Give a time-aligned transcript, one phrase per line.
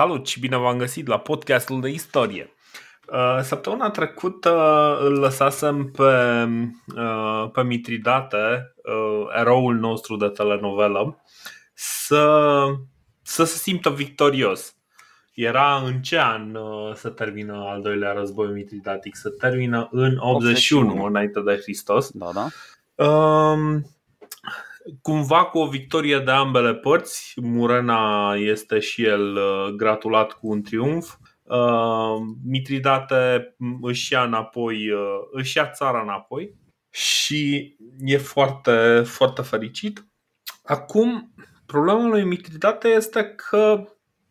[0.00, 2.54] Salut și bine v-am găsit la podcastul de istorie.
[3.12, 4.52] Uh, săptămâna trecută
[5.00, 6.48] îl lăsasem pe,
[6.96, 11.22] uh, pe Mitridate, uh, eroul nostru de telenovelă,
[11.74, 12.64] să,
[13.22, 14.76] să se simtă victorios.
[15.34, 16.56] Era în ce an
[16.94, 19.16] să termină al doilea război mitridatic?
[19.16, 21.04] Să termină în 81, 81.
[21.04, 22.10] înainte de Hristos.
[22.10, 22.48] Da, da.
[23.04, 23.84] Um,
[25.02, 27.34] cumva cu o victorie de ambele părți.
[27.42, 31.14] Murena este și el uh, gratulat cu un triumf.
[31.42, 36.54] Uh, Mitridate își ia înapoi, uh, își ia țara înapoi
[36.90, 40.06] și e foarte, foarte fericit.
[40.64, 41.34] Acum,
[41.66, 43.84] problema lui Mitridate este că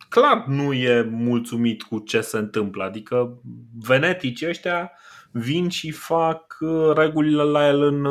[0.08, 2.84] clar nu e mulțumit cu ce se întâmplă.
[2.84, 3.40] Adică
[3.78, 4.92] veneticii ăștia
[5.32, 6.58] vin și fac
[6.94, 8.04] regulile la el în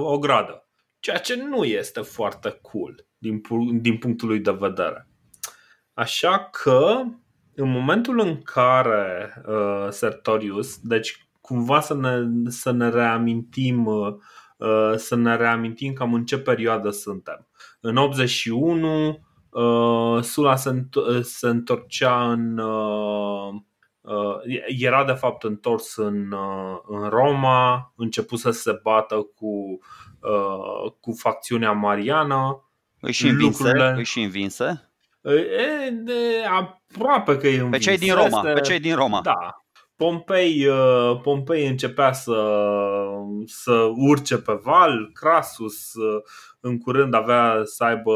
[0.00, 0.69] o gradă
[1.00, 3.40] ceea ce nu este foarte cool din,
[3.80, 5.08] din punctul lui de vedere.
[5.92, 7.02] Așa că,
[7.54, 14.14] în momentul în care uh, Sertorius, deci cumva să ne, să ne reamintim uh,
[14.96, 17.48] să ne reamintim cam în ce perioadă suntem.
[17.80, 19.18] În 81
[19.50, 23.54] uh, Sula se, înt- se întorcea în uh,
[24.00, 29.78] uh, era de fapt întors în, uh, în Roma, început să se bată cu
[30.20, 32.70] Uh, cu facțiunea Mariana.
[33.00, 33.62] Își învinse?
[33.62, 33.94] Lucrurile...
[33.98, 34.90] Își învinse?
[35.22, 37.70] E, de, aproape că e învins.
[37.70, 38.40] Pe cei din Roma.
[38.40, 39.20] Pe cei din Roma.
[39.20, 39.64] Da.
[39.96, 42.64] Pompei, uh, Pompei începea să,
[43.46, 46.22] să urce pe val, Crasus uh,
[46.60, 48.14] în curând avea să aibă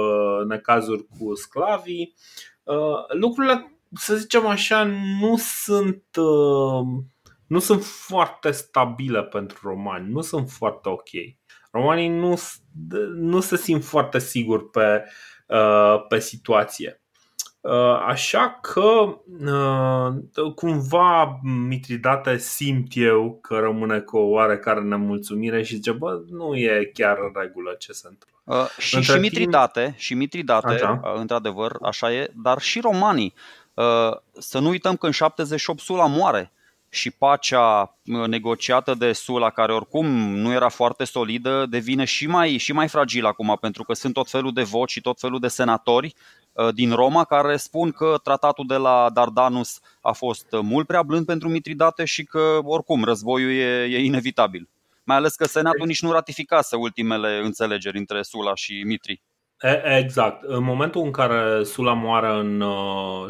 [0.49, 2.15] necazuri cu sclavii.
[3.09, 4.85] Lucrurile, să zicem așa,
[5.21, 6.05] nu sunt,
[7.47, 11.11] nu sunt foarte stabile pentru romani, nu sunt foarte ok
[11.75, 12.41] romanii nu,
[13.15, 15.05] nu se simt foarte siguri pe,
[15.47, 17.03] uh, pe situație.
[17.61, 19.17] Uh, așa că
[20.35, 26.55] uh, cumva Mitridate simt eu că rămâne cu o oarecare nemulțumire și zice, bă, nu
[26.55, 28.63] e chiar în regulă ce se întâmplă.
[28.63, 29.97] Uh, și, și Mitridate, timp...
[29.97, 31.01] și Mitridate așa.
[31.15, 33.35] într-adevăr, așa e, dar și romanii.
[33.75, 36.53] Uh, să nu uităm că în 78 Sula moare
[36.95, 42.73] și pacea negociată de Sula, care oricum nu era foarte solidă, devine și mai, și
[42.73, 46.15] mai fragilă acum, pentru că sunt tot felul de voci și tot felul de senatori
[46.53, 51.27] uh, din Roma care spun că tratatul de la Dardanus a fost mult prea blând
[51.27, 54.69] pentru Mitridate și că oricum războiul e, e inevitabil.
[55.05, 59.23] Mai ales că Senatul nici nu ratificase ultimele înțelegeri între Sula și Mitri.
[59.85, 60.43] Exact.
[60.43, 62.65] În momentul în care Sula moare în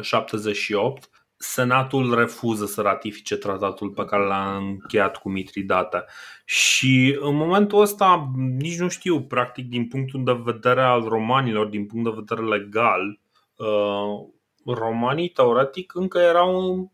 [0.01, 1.09] 78,
[1.47, 6.05] Senatul refuză să ratifice tratatul pe care l-a încheiat cu Mitridate.
[6.45, 11.85] Și în momentul ăsta, nici nu știu, practic, din punctul de vedere al romanilor, din
[11.85, 13.19] punct de vedere legal,
[13.55, 14.27] uh,
[14.65, 16.91] romanii teoretic încă erau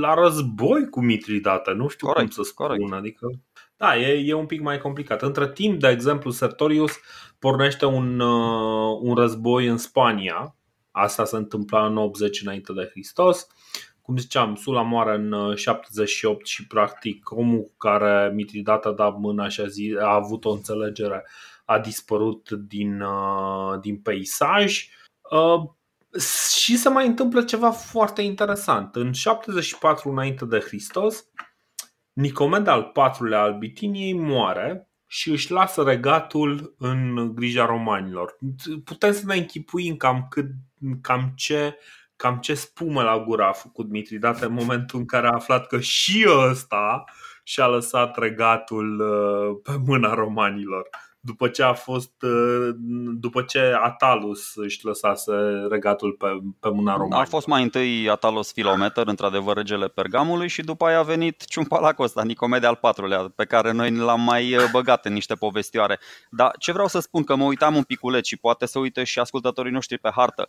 [0.00, 1.72] la război cu Mitridate.
[1.72, 2.66] Nu știu corect, cum să spun.
[2.66, 2.92] Corect.
[2.92, 3.30] Adică,
[3.76, 5.22] da, e, e un pic mai complicat.
[5.22, 6.92] Între timp, de exemplu, Sertorius
[7.38, 10.56] pornește un, uh, un război în Spania
[10.98, 13.46] Asta se întâmpla în 80 înainte de Hristos.
[14.06, 19.48] Cum ziceam, Sula moare în 78 uh, și practic omul care Mitridata a dat mâna
[19.48, 21.26] și a, zi, a avut o înțelegere
[21.64, 24.88] a dispărut din, uh, din peisaj.
[25.30, 25.70] Uh,
[26.62, 28.96] și se mai întâmplă ceva foarte interesant.
[28.96, 31.24] În 74 înainte de Hristos,
[32.12, 38.38] Nicomed al IV-lea al Bitiniei moare și își lasă regatul în grija romanilor.
[38.84, 40.46] Putem să ne închipuim cam, cât,
[41.00, 41.76] cam ce
[42.16, 45.80] cam ce spumă la gură a făcut Mitridate în momentul în care a aflat că
[45.80, 47.04] și ăsta
[47.42, 50.88] și-a lăsat regatul uh, pe mâna romanilor
[51.26, 52.68] după ce a fost uh,
[53.18, 55.32] după ce Atalus își lăsase
[55.68, 56.26] regatul pe,
[56.60, 57.22] pe mâna romană.
[57.22, 62.22] A fost mai întâi Atalos Filometer, într-adevăr regele Pergamului și după aia a venit Ciumpalacosta,
[62.22, 65.98] Nicomede al patrulea, pe care noi l-am mai uh, băgat în niște povestioare.
[66.30, 69.18] Dar ce vreau să spun, că mă uitam un piculeț și poate să uite și
[69.18, 70.46] ascultătorii noștri pe hartă.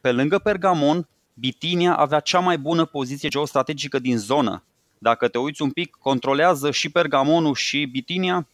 [0.00, 4.62] Uh, pe lângă Pergamon, Bitinia avea cea mai bună poziție geostrategică din zonă.
[4.98, 8.46] Dacă te uiți un pic, controlează și Pergamonul și Bitinia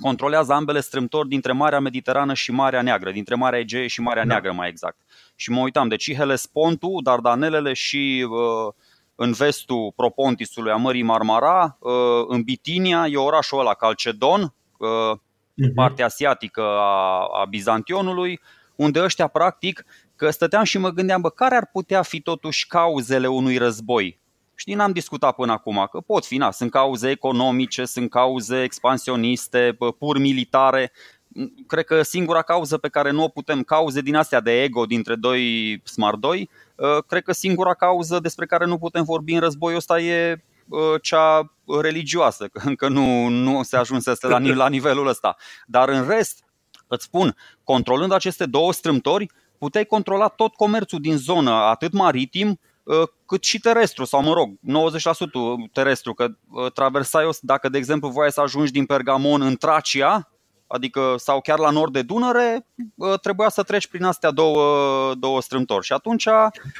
[0.00, 4.28] controlează ambele strâmtori dintre Marea Mediterană și Marea Neagră, dintre Marea Egee și Marea da.
[4.28, 4.96] Neagră mai exact.
[5.34, 8.72] Și mă uitam, deci Hellespontul, Dardanelele și uh,
[9.14, 11.92] în vestul Propontisului a Mării Marmara, uh,
[12.28, 14.40] în Bitinia e orașul ăla, Calcedon,
[14.78, 15.74] uh, uh-huh.
[15.74, 18.40] partea asiatică a, a Bizantionului,
[18.76, 19.84] unde ăștia practic,
[20.18, 24.20] că stăteam și mă gândeam, bă, care ar putea fi totuși cauzele unui război?
[24.54, 29.76] Știi, n-am discutat până acum că pot fi, na, sunt cauze economice, sunt cauze expansioniste,
[29.98, 30.92] pur militare,
[31.66, 35.14] cred că singura cauză pe care nu o putem, cauze din astea de ego dintre
[35.14, 36.50] doi smart doi,
[37.06, 40.42] cred că singura cauză despre care nu putem vorbi în războiul ăsta e
[41.02, 45.36] cea religioasă, că încă nu, nu se ajunsese la, la nivelul ăsta.
[45.66, 46.44] Dar în rest,
[46.86, 52.60] îți spun, controlând aceste două strâmtori, puteai controla tot comerțul din zonă, atât maritim,
[53.26, 54.54] cât și terestru, sau mă rog, 90%
[55.72, 56.28] terestru, că
[56.74, 60.30] traversai, dacă de exemplu voiai să ajungi din Pergamon în Tracia,
[60.68, 62.66] adică sau chiar la nord de Dunăre,
[63.22, 65.84] trebuia să treci prin astea două, două strâmtori.
[65.84, 66.26] Și atunci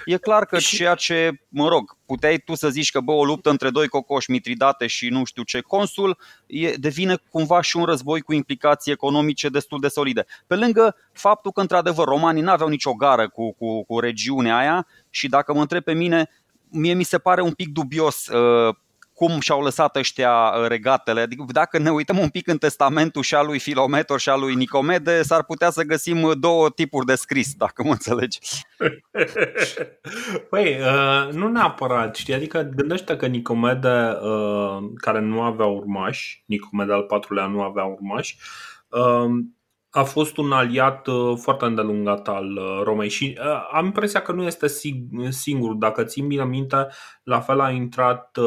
[0.04, 3.50] e clar că ceea ce, mă rog, puteai tu să zici că bă, o luptă
[3.50, 8.20] între doi cocoși mitridate și nu știu ce consul, e, devine cumva și un război
[8.20, 10.26] cu implicații economice destul de solide.
[10.46, 14.86] Pe lângă faptul că, într-adevăr, romanii nu aveau nicio gară cu, cu, cu regiunea aia
[15.10, 16.30] și dacă mă întreb pe mine,
[16.70, 18.74] mie mi se pare un pic dubios uh,
[19.18, 21.20] cum și-au lăsat ăștia uh, regatele.
[21.20, 24.54] Adică dacă ne uităm un pic în testamentul și al lui Filometor și al lui
[24.54, 28.38] Nicomede, s-ar putea să găsim uh, două tipuri de scris, dacă mă înțelegi.
[30.50, 32.34] Păi, uh, nu neapărat, știi?
[32.34, 38.36] Adică gândește că Nicomede, uh, care nu avea urmași, Nicomede al patrulea nu avea urmași,
[38.88, 39.30] uh,
[39.90, 44.32] a fost un aliat uh, foarte îndelungat al uh, Romei și uh, am impresia că
[44.32, 44.66] nu este
[45.28, 45.74] singur.
[45.74, 46.86] Dacă țin bine minte,
[47.22, 48.38] la fel a intrat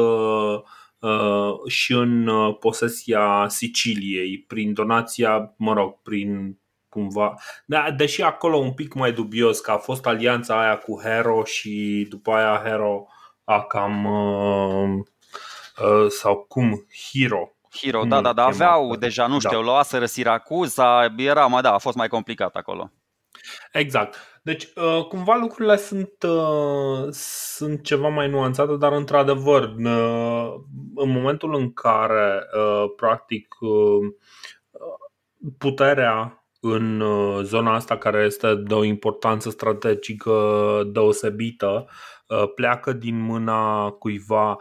[1.66, 2.30] și în
[2.60, 6.58] posesia Siciliei prin donația, mă rog, prin
[6.88, 7.34] cumva.
[7.66, 12.06] Da, deși acolo un pic mai dubios că a fost alianța aia cu Hero și
[12.08, 13.06] după aia Hero
[13.44, 14.08] a cam
[16.08, 19.64] sau cum Hero Hero, da, da, da, aveau deja, nu știu, da.
[19.64, 22.90] luaseră Siracuza, era, mai da, a fost mai complicat acolo.
[23.72, 24.16] Exact.
[24.42, 30.52] Deci, uh, cumva lucrurile sunt, uh, sunt ceva mai nuanțate, dar într-adevăr, uh,
[30.94, 32.46] în momentul în care,
[32.96, 33.48] practic,
[35.58, 37.02] puterea în
[37.42, 40.32] zona asta care este de o importanță strategică
[40.92, 41.88] deosebită
[42.54, 44.56] pleacă din mâna cuiva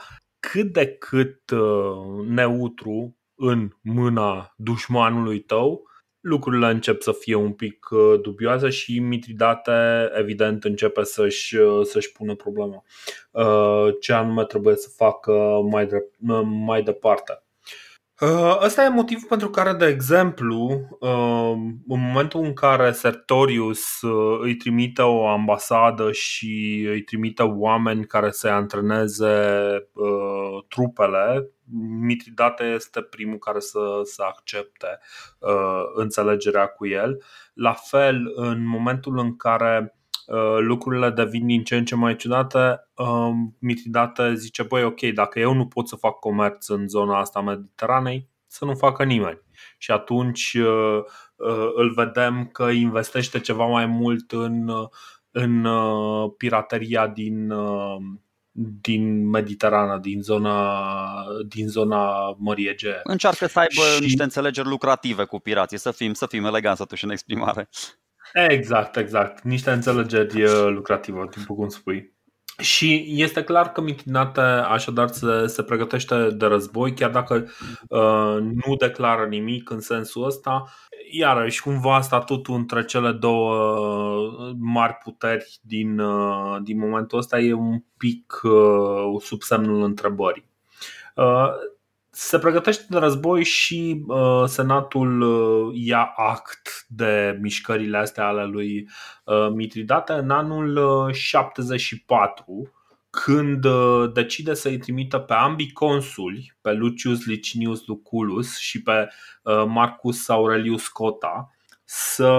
[0.50, 5.90] cât de cât uh, neutru în mâna dușmanului tău,
[6.20, 9.72] lucrurile încep să fie un pic uh, dubioase și Mitridate
[10.14, 12.84] evident începe să-și, uh, să-și pună problema
[14.00, 15.32] ce anume trebuie să facă
[15.70, 16.10] mai, de,
[16.44, 17.44] mai departe.
[18.62, 24.00] Ăsta e motivul pentru care, de exemplu, în momentul în care Sertorius
[24.42, 29.38] îi trimite o ambasadă și îi trimite oameni care să antreneze
[30.68, 31.50] trupele,
[32.00, 35.00] Mitridate este primul care să, să accepte
[35.96, 37.24] înțelegerea cu el.
[37.54, 40.01] La fel, în momentul în care Uh,
[40.60, 45.54] lucrurile devin din ce în ce mai ciudate, um, Mitridate zice, băi, ok, dacă eu
[45.54, 49.42] nu pot să fac comerț în zona asta a Mediteranei, să nu facă nimeni.
[49.78, 51.00] Și atunci uh,
[51.36, 54.72] uh, îl vedem că investește ceva mai mult în,
[55.32, 55.68] în
[56.38, 57.54] pirateria din,
[58.82, 60.84] din Mediterana, din zona,
[61.48, 63.00] din zona Mării Egee.
[63.04, 64.02] Încearcă să aibă și...
[64.02, 67.70] niște înțelegeri lucrative cu pirații, să fim, să fim eleganți atunci în exprimare.
[68.34, 69.42] Exact, exact.
[69.44, 72.14] Niște înțelegeri uh, lucrative, după cum spui.
[72.58, 77.48] Și este clar că Mitinate așadar se, se pregătește de război, chiar dacă
[77.88, 80.64] uh, nu declară nimic în sensul ăsta.
[81.12, 87.54] Iarăși, cumva statutul între cele două uh, mari puteri din, uh, din momentul ăsta e
[87.54, 90.50] un pic uh, sub semnul întrebării.
[91.16, 91.48] Uh,
[92.14, 98.90] se pregătește de război și uh, Senatul uh, ia act de mișcările astea ale lui
[99.24, 100.76] uh, Mitridate în anul
[101.08, 102.72] uh, 74,
[103.10, 109.10] când uh, decide să-i trimită pe ambii consuli, pe Lucius Licinius Lucullus și pe
[109.44, 112.34] uh, Marcus Aurelius Cota, să,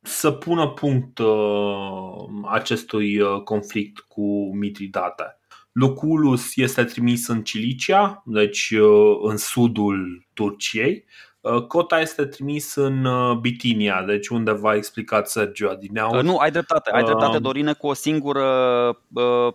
[0.00, 5.39] să pună punct uh, acestui uh, conflict cu Mitridate.
[5.72, 11.04] Luculus este trimis în Cilicia, deci uh, în sudul Turciei.
[11.40, 16.22] Uh, Cota este trimis în uh, Bitinia, deci unde v-a explicat Sergio Adineau.
[16.22, 18.42] Nu, ai dreptate, ai dreptate, Dorine, cu o singură,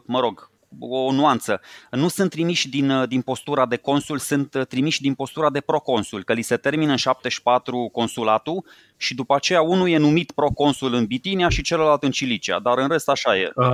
[0.05, 1.62] mă rog, o nuanță.
[1.91, 6.34] Nu sunt trimiși din, din postura de consul, sunt trimiși din postura de proconsul, că
[6.34, 8.65] li se termină în 74 consulatul
[8.98, 12.88] și după aceea unul e numit proconsul în Bitinia și celălalt în Cilicia, dar în
[12.88, 13.51] rest așa e.
[13.55, 13.67] Uh,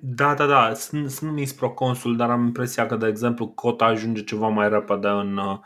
[0.00, 4.24] da, da, da, sunt, sunt numiți proconsul, dar am impresia că, de exemplu, cota ajunge
[4.24, 5.58] ceva mai repede în, uh,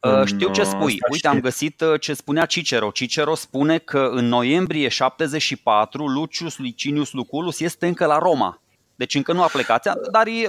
[0.00, 0.98] în Știu ce spui.
[1.10, 2.90] Uite, am găsit uh, ce spunea Cicero.
[2.90, 8.60] Cicero spune că în noiembrie 74 Lucius Licinius Lucullus este încă la Roma.
[9.00, 10.48] Deci încă nu a plecat, dar e,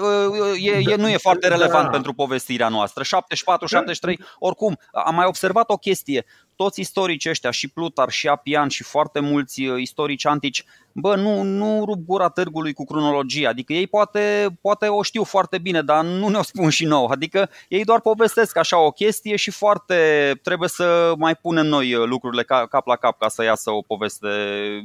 [0.58, 1.90] e, e, nu e foarte relevant da.
[1.90, 3.04] pentru povestirea noastră.
[3.04, 8.68] 74, 73, oricum, am mai observat o chestie toți istoricii ăștia, și Plutar, și Apian,
[8.68, 13.50] și foarte mulți uh, istorici antici, bă, nu, nu rup gura târgului cu cronologia.
[13.50, 17.06] Adică ei poate, poate o știu foarte bine, dar nu ne-o spun și nou.
[17.06, 19.96] Adică ei doar povestesc așa o chestie și foarte
[20.44, 24.28] trebuie să mai punem noi uh, lucrurile cap la cap ca să iasă o poveste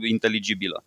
[0.09, 0.85] inteligibilă.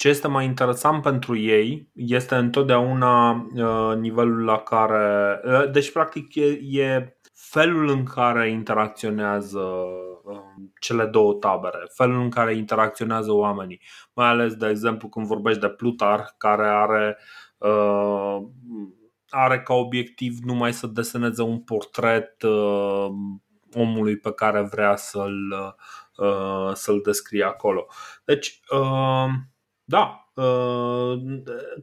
[0.00, 5.40] Ce este mai interesant pentru ei este întotdeauna uh, nivelul la care.
[5.44, 9.60] Uh, deci, practic, e, e felul în care interacționează
[10.30, 13.80] Um, cele două tabere, felul în care interacționează oamenii.
[14.12, 17.18] Mai ales, de exemplu, când vorbești de Plutar, care are,
[17.58, 18.38] uh,
[19.28, 23.06] are ca obiectiv numai să deseneze un portret uh,
[23.74, 25.74] omului pe care vrea să-l,
[26.16, 27.86] uh, să-l descrie acolo.
[28.24, 29.28] Deci, uh,
[29.90, 31.20] da, Uh,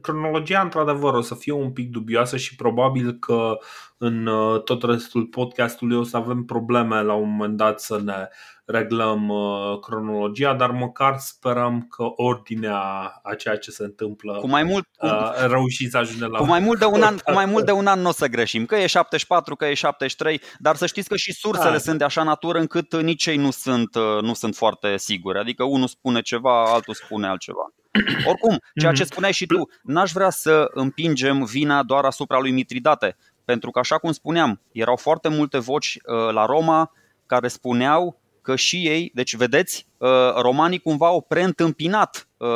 [0.00, 3.58] cronologia, într-adevăr, o să fie un pic dubioasă și probabil că
[3.98, 8.28] în uh, tot restul podcastului o să avem probleme la un moment dat să ne
[8.64, 12.78] reglăm uh, cronologia, dar măcar sperăm că ordinea
[13.22, 15.08] a ceea ce se întâmplă cu mai mult, cu,
[15.48, 17.86] reușit să ajunge la cu mai mult de un an, cu mai mult de un
[17.86, 21.16] an nu o să greșim, că e 74, că e 73, dar să știți că
[21.16, 21.78] și sursele da.
[21.78, 25.38] sunt de așa natură încât nici ei nu sunt, nu sunt foarte siguri.
[25.38, 27.72] Adică unul spune ceva, altul spune altceva.
[28.30, 29.10] Oricum, ceea ce mhm.
[29.10, 33.98] spuneai și tu, n-aș vrea să împingem vina doar asupra lui Mitridate, pentru că, așa
[33.98, 36.92] cum spuneam, erau foarte multe voci uh, la Roma
[37.26, 40.08] care spuneau că și ei, deci vedeți, uh,
[40.40, 42.48] romanii cumva au preîntâmpinat uh,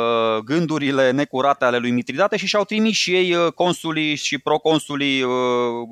[0.43, 5.21] gândurile necurate ale lui Mitridate și și-au trimis și ei consulii și proconsulii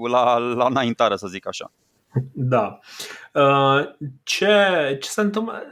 [0.09, 1.71] la, la înaintare, să zic așa.
[2.31, 2.79] Da.
[4.23, 4.47] Ce,
[5.01, 5.63] ce se întâmplă?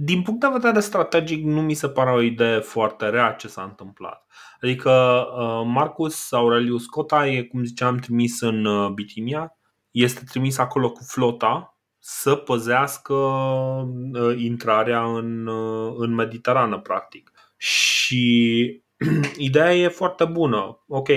[0.00, 3.62] Din punct de vedere strategic, nu mi se pare o idee foarte rea ce s-a
[3.62, 4.26] întâmplat.
[4.60, 9.56] Adică uh, Marcus Aurelius Cota e, cum ziceam, trimis în uh, Bitinia,
[9.90, 15.48] este trimis acolo cu flota să păzească uh, intrarea în,
[15.96, 17.32] în Mediterană, practic.
[17.56, 18.82] Și
[19.48, 20.84] ideea e foarte bună.
[20.88, 21.08] Ok,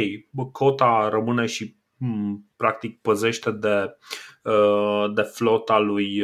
[0.51, 3.97] Cota rămâne și hmm, practic păzește de,
[5.13, 6.23] de flota lui,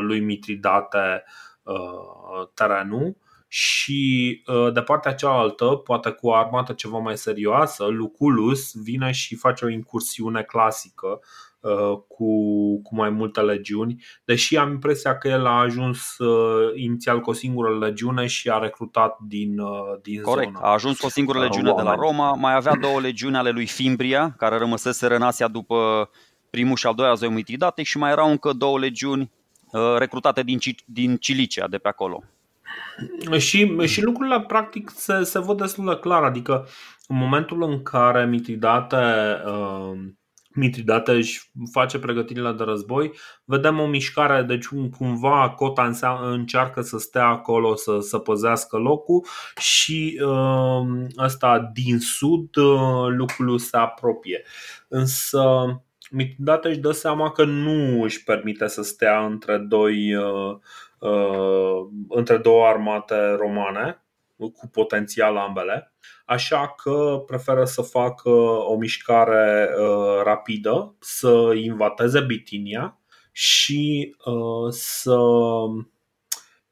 [0.00, 1.24] lui Mitridate
[1.62, 3.16] Uh, terenul
[3.48, 9.34] și uh, de partea cealaltă, poate cu o armată ceva mai serioasă, Lucullus vine și
[9.34, 11.20] face o incursiune clasică
[11.60, 12.32] uh, cu,
[12.82, 16.16] cu mai multe legiuni, deși am impresia că el a ajuns
[16.74, 19.60] inițial cu o singură legiune și a recrutat din,
[20.02, 20.66] din Corect, zonă.
[20.66, 23.66] a ajuns cu o singură legiune de la Roma, mai avea două legiuni ale lui
[23.66, 26.10] Fimbria, care rămăsese în Asia după
[26.50, 29.39] primul și al doilea război Mitridate și mai erau încă două legiuni Uh,
[29.98, 32.22] recrutate din, din Cilicia, de pe acolo.
[33.38, 36.66] Și, și lucrurile practic se, se văd destul de clar, adică
[37.06, 38.96] în momentul în care Mitridate,
[39.46, 39.98] uh,
[40.54, 43.12] Mitridate își face pregătirile de război,
[43.44, 45.90] vedem o mișcare, deci cumva Cota
[46.22, 49.26] încearcă să stea acolo, să, să păzească locul
[49.58, 54.42] și uh, ăsta din sud uh, lucrul se apropie.
[54.88, 55.42] Însă
[56.10, 60.56] Mitridate își dă seama că nu își permite să stea între, doi, uh,
[60.98, 64.02] uh, între două armate romane
[64.36, 65.92] cu potențial ambele,
[66.24, 68.30] așa că preferă să facă
[68.66, 72.98] o mișcare uh, rapidă, să invadeze Bitinia
[73.32, 75.18] și uh, să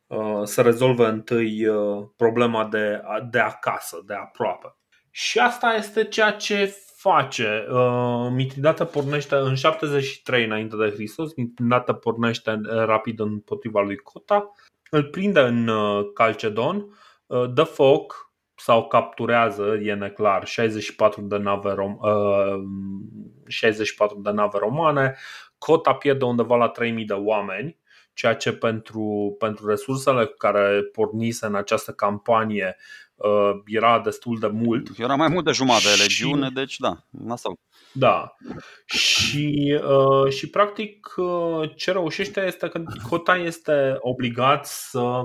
[0.07, 4.77] uh, să rezolve întâi uh, problema de, de acasă, de aproape.
[5.11, 6.77] Și asta este ceea ce
[7.13, 7.67] face.
[7.71, 14.53] Uh, Mitridate pornește în 73 înainte de Hristos, Mitridate pornește uh, rapid împotriva lui Cota,
[14.91, 16.87] îl prinde în uh, Calcedon,
[17.55, 21.99] dă foc sau capturează, e neclar, 64 de nave, rom-
[23.47, 25.17] 64 de nave romane,
[25.59, 27.79] Cota pierde undeva la 3000 de oameni,
[28.15, 33.08] ceea ce pentru, pentru resursele cu care pornise în această campanie uh,
[33.67, 34.99] era destul de mult.
[34.99, 37.55] Era mai mult de jumătate de legiune, deci da, nasol.
[37.93, 38.37] Da.
[38.85, 45.21] Și, uh, și practic uh, ce reușește este că Cota este obligat să,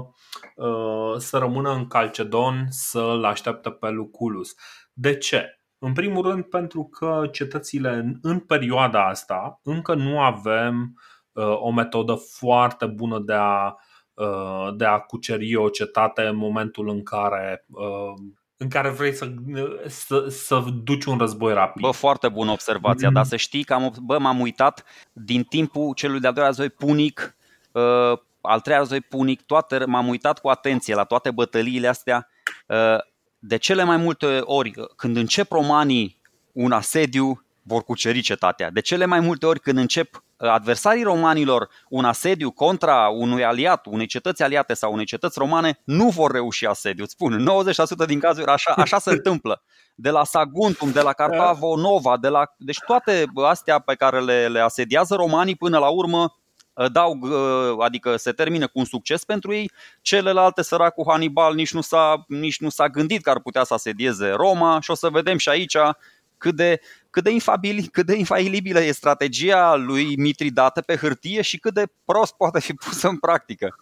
[0.56, 4.54] uh, să rămână în Calcedon să-l aștepte pe Luculus.
[4.94, 5.58] De ce?
[5.78, 11.00] În primul rând pentru că cetățile în, în perioada asta încă nu avem
[11.32, 13.93] uh, o metodă foarte bună de a uh, Uh,
[14.76, 19.32] de a cuceri o cetate în momentul în care uh, în care vrei să,
[19.88, 21.82] să, să duci un război rapid.
[21.82, 23.14] Bă, foarte bună observația, mm-hmm.
[23.14, 27.36] dar să știi că am, bă, m-am uitat din timpul celui de-al doilea război punic,
[27.72, 32.30] uh, al treilea război punic, toate, m-am uitat cu atenție la toate bătăliile astea.
[32.68, 32.98] Uh,
[33.40, 38.72] de cele mai multe ori, când încep romanii un asediu, vor cuceri cetatea.
[38.72, 44.06] De cele mai multe ori când încep adversarii romanilor un asediu contra unui aliat, unei
[44.06, 47.04] cetăți aliate sau unei cetăți romane, nu vor reuși asediu.
[47.04, 47.48] Îți spun,
[48.04, 49.62] 90% din cazuri așa, așa se întâmplă.
[49.96, 52.54] De la Saguntum, de la Carpavo Nova, de la...
[52.58, 56.38] deci toate astea pe care le, le asediază romanii până la urmă
[56.92, 57.20] dau,
[57.80, 59.72] adică se termină cu un succes pentru ei.
[60.02, 64.30] Celelalte, săracul Hannibal, nici nu, s-a, nici nu s-a gândit că ar putea să asedieze
[64.30, 65.78] Roma și o să vedem și aici
[66.38, 66.80] cât de,
[67.14, 71.86] cât de, infabil, cât de infailibilă e strategia lui Mitridate pe hârtie și cât de
[72.06, 73.76] prost poate fi pusă în practică.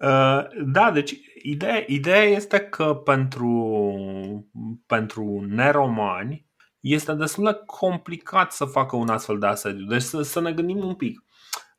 [0.00, 4.48] Uh, da, deci ideea, ideea este că pentru,
[4.86, 6.46] pentru neromani
[6.80, 9.86] este destul de complicat să facă un astfel de asediu.
[9.86, 11.24] Deci să, să ne gândim un pic.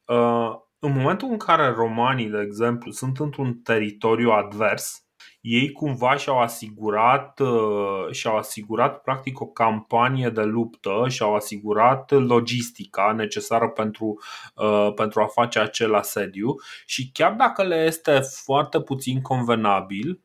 [0.05, 5.04] Uh, în momentul în care romanii, de exemplu, sunt într-un teritoriu advers,
[5.45, 13.11] ei cumva și-au asigurat, uh, și-au asigurat practic o campanie de luptă și-au asigurat logistica
[13.11, 14.19] necesară pentru,
[14.55, 20.19] uh, pentru a face acel asediu și chiar dacă le este foarte puțin convenabil,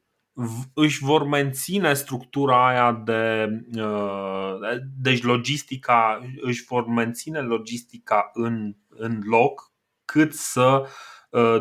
[0.75, 3.49] își vor menține structura aia de.
[3.77, 9.73] Uh, deci, logistica, își vor menține logistica în, în loc
[10.05, 10.89] cât să Uh,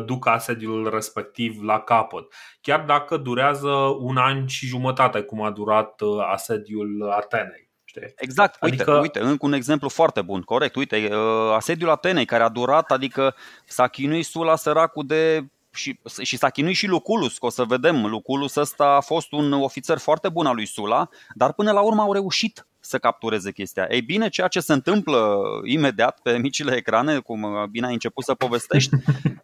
[0.04, 2.24] ducă asediul respectiv la capăt.
[2.60, 7.68] Chiar dacă durează un an și jumătate, cum a durat uh, asediul Atenei.
[8.16, 8.92] Exact, adică...
[8.92, 10.74] uite, uite, încă un exemplu foarte bun, corect.
[10.74, 13.34] Uite, uh, asediul Atenei care a durat, adică
[13.66, 18.06] s-a chinuit Sula săracul de și, și s-a chinuit și Luculus, că o să vedem,
[18.06, 22.02] Luculus ăsta a fost un ofițer foarte bun al lui Sula, dar până la urmă
[22.02, 23.86] au reușit să captureze chestia.
[23.90, 28.34] Ei bine, ceea ce se întâmplă imediat pe micile ecrane, cum bine ai început să
[28.34, 28.94] povestești,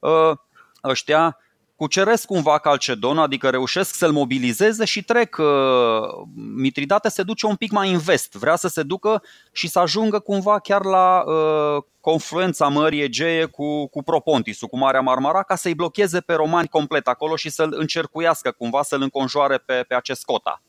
[0.02, 0.40] ă,
[0.84, 1.38] ăștia
[1.76, 5.38] cuceresc cumva Calcedon, adică reușesc să-l mobilizeze și trec.
[5.38, 9.78] Ă, Mitridate se duce un pic mai în vest, vrea să se ducă și să
[9.78, 15.56] ajungă cumva chiar la uh, confluența Mării Egee cu, cu Propontisul, cu Marea Marmara, ca
[15.56, 20.24] să-i blocheze pe romani complet acolo și să-l încercuiască cumva, să-l înconjoare pe, pe acest
[20.24, 20.62] cota.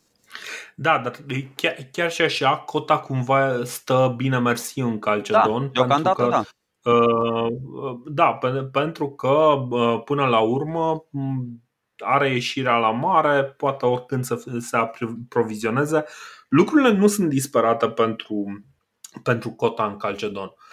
[0.76, 1.16] Da, dar
[1.56, 5.62] chiar, chiar și așa, cota cumva stă bine mersi în Calcedon.
[5.62, 6.44] Da, deocamdată că, da.
[6.92, 7.48] Uh,
[8.06, 11.06] da, pe, pentru că uh, până la urmă
[11.98, 16.06] are ieșirea la mare, poate oricând să se aprovizioneze.
[16.50, 18.64] Lucrurile nu sunt disperate pentru,
[19.24, 20.46] pentru cota în Calcedon.
[20.46, 20.67] Uh,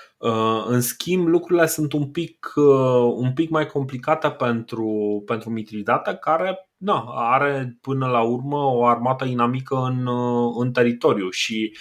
[0.66, 6.68] în schimb, lucrurile sunt un pic, uh, un pic mai complicate pentru, pentru Mitridate, care
[6.76, 11.76] na, are până la urmă o armată inamică în, uh, în teritoriu și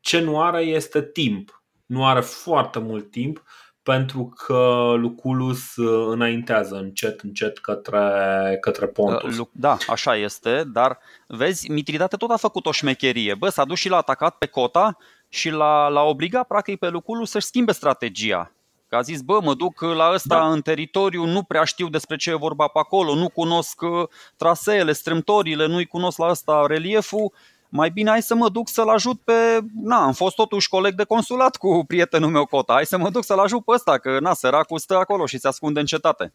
[0.00, 1.62] ce nu are este timp.
[1.86, 3.42] Nu are foarte mult timp
[3.82, 5.76] pentru că Luculus
[6.10, 9.36] înaintează încet, încet către, către Pontus.
[9.52, 13.34] Da, așa este, dar vezi, Mitridate tot a făcut o șmecherie.
[13.34, 14.96] Bă, s-a dus și l-a atacat pe Cota
[15.34, 18.52] și l-a, l-a obligat practic pe Luculus să-și schimbe strategia.
[18.88, 20.48] Că a zis, bă, mă duc la ăsta da.
[20.48, 24.92] în teritoriu, nu prea știu despre ce e vorba pe acolo, nu cunosc uh, traseele,
[24.92, 27.32] strâmtorile, nu-i cunosc la ăsta relieful,
[27.68, 29.58] mai bine hai să mă duc să-l ajut pe...
[29.82, 33.24] Na, am fost totuși coleg de consulat cu prietenul meu Cota, hai să mă duc
[33.24, 36.32] să-l ajut pe ăsta, că na, săracul stă acolo și se ascunde în cetate.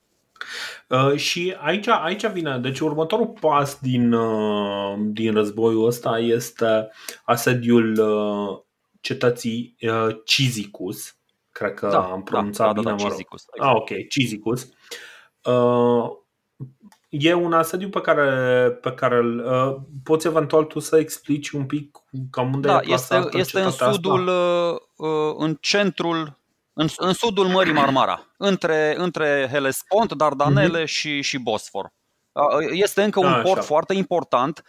[0.88, 6.92] Uh, și aici, aici vine, deci următorul pas din, uh, din războiul ăsta este
[7.24, 8.66] asediul uh,
[9.08, 11.16] cetății uh, Cizicus.
[11.52, 12.96] Cred că da, am pronunțat da, da, bine.
[12.96, 13.46] Da, da, Cizicus.
[13.54, 13.72] Exact.
[13.72, 14.70] Ah, ok, Cizicus.
[15.44, 16.10] Uh,
[17.10, 21.66] e un asediu pe care, pe care îl uh, poți eventual tu să explici un
[21.66, 21.98] pic
[22.32, 24.82] cam unde da, e este, este în sudul, asta?
[24.98, 26.40] Uh, uh, în centrul
[26.74, 30.86] în, în sudul Mării Marmara, între, între Helespont, Dardanele mm-hmm.
[30.86, 31.94] și, și Bosfor.
[32.72, 33.68] Este încă un A, port așa.
[33.68, 34.64] foarte important.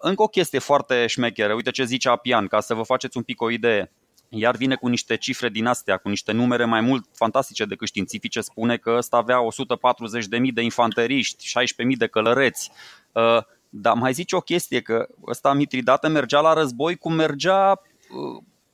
[0.00, 1.52] Încă o chestie foarte șmecheră.
[1.52, 3.92] Uite ce zice Apian, ca să vă faceți un pic o idee.
[4.28, 8.40] Iar vine cu niște cifre din astea, cu niște numere mai mult fantastice decât științifice.
[8.40, 12.70] Spune că ăsta avea 140.000 de infanteriști, 16.000 de călăreți.
[13.68, 17.80] Dar mai zice o chestie, că ăsta Mitridate mergea la război cum mergea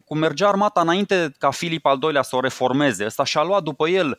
[0.05, 3.05] cum mergea armata înainte ca Filip al II-lea să o reformeze.
[3.05, 4.19] Ăsta și-a luat după el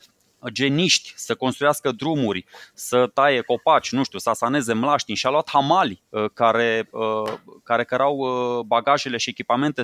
[0.51, 5.49] geniști să construiască drumuri, să taie copaci, nu știu, să asaneze mlaștini și a luat
[5.49, 9.81] hamali uh, care, uh, care cărau uh, bagajele și echipamente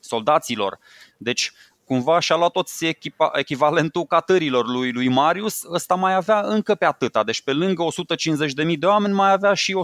[0.00, 0.78] soldaților.
[1.16, 1.52] Deci
[1.84, 6.84] cumva și-a luat toți echipa, echivalentul catărilor lui, lui Marius, ăsta mai avea încă pe
[6.84, 7.24] atâta.
[7.24, 7.86] Deci pe lângă
[8.72, 9.76] 150.000 de oameni mai avea și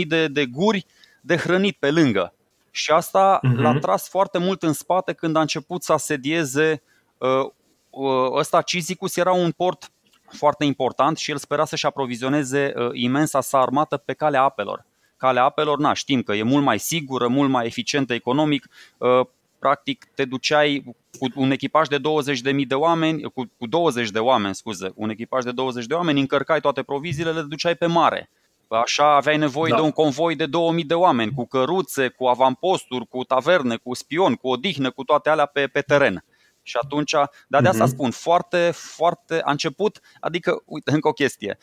[0.00, 0.86] 150.000 de, de guri
[1.20, 2.32] de hrănit pe lângă.
[2.70, 3.56] Și asta uh-huh.
[3.56, 6.82] l-a tras foarte mult în spate când a început să asedieze
[7.18, 7.50] uh,
[8.32, 9.90] ăsta Cizicus era un port
[10.28, 14.84] foarte important și el spera să-și aprovizioneze imensa sa armată pe calea apelor.
[15.16, 18.68] Calea apelor, na, știm că e mult mai sigură, mult mai eficientă economic,
[19.58, 21.98] practic te duceai cu un echipaj de
[22.52, 26.20] 20.000 de oameni, cu, cu 20 de oameni, scuze, un echipaj de 20 de oameni,
[26.20, 28.30] încărcai toate proviziile, le duceai pe mare.
[28.68, 29.76] Așa aveai nevoie da.
[29.76, 34.34] de un convoi de 2000 de oameni, cu căruțe, cu avamposturi, cu taverne, cu spion,
[34.34, 36.24] cu odihnă, cu toate alea pe, pe teren.
[36.66, 37.14] Și atunci,
[37.48, 37.90] dar de asta uh-huh.
[37.90, 41.58] spun, foarte, foarte, a început, adică, uite, încă o chestie,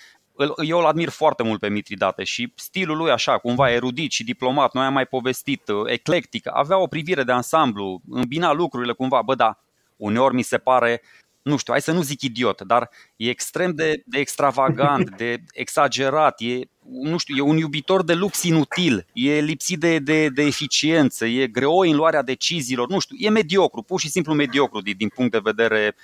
[0.66, 4.74] eu îl admir foarte mult pe Mitridate și stilul lui așa, cumva erudit și diplomat,
[4.74, 9.36] noi am mai povestit, uh, eclectic, avea o privire de ansamblu, îmbina lucrurile cumva, bă,
[9.36, 9.60] da,
[9.96, 11.02] uneori mi se pare,
[11.43, 16.41] nu știu, hai să nu zic idiot, dar e extrem de, de extravagant, de exagerat,
[16.41, 21.25] e, nu știu, e un iubitor de lux inutil, e lipsit de, de, de eficiență,
[21.25, 25.08] e greoi în luarea deciziilor, nu știu, e mediocru, pur și simplu mediocru din, din
[25.08, 25.95] punct de vedere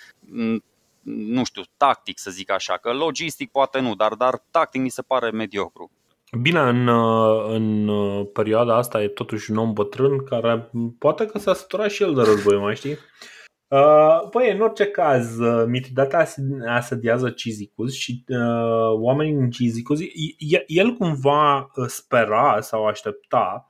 [1.04, 5.02] nu știu, tactic să zic așa, că logistic poate nu, dar, dar tactic mi se
[5.02, 5.92] pare mediocru.
[6.42, 6.88] Bine, în,
[7.54, 7.90] în
[8.26, 12.22] perioada asta e totuși un om bătrân care poate că s-a săturat și el de
[12.22, 12.98] război, mai știi?
[13.70, 16.26] Uh, păi, în orice caz, Mitridata
[16.68, 20.00] asediază Cizicus și uh, oamenii din Cizicus,
[20.68, 23.68] el cumva spera sau aștepta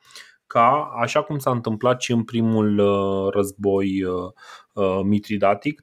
[0.47, 4.31] ca, așa cum s-a întâmplat și în primul uh, război uh,
[4.73, 5.81] uh, mitridatic,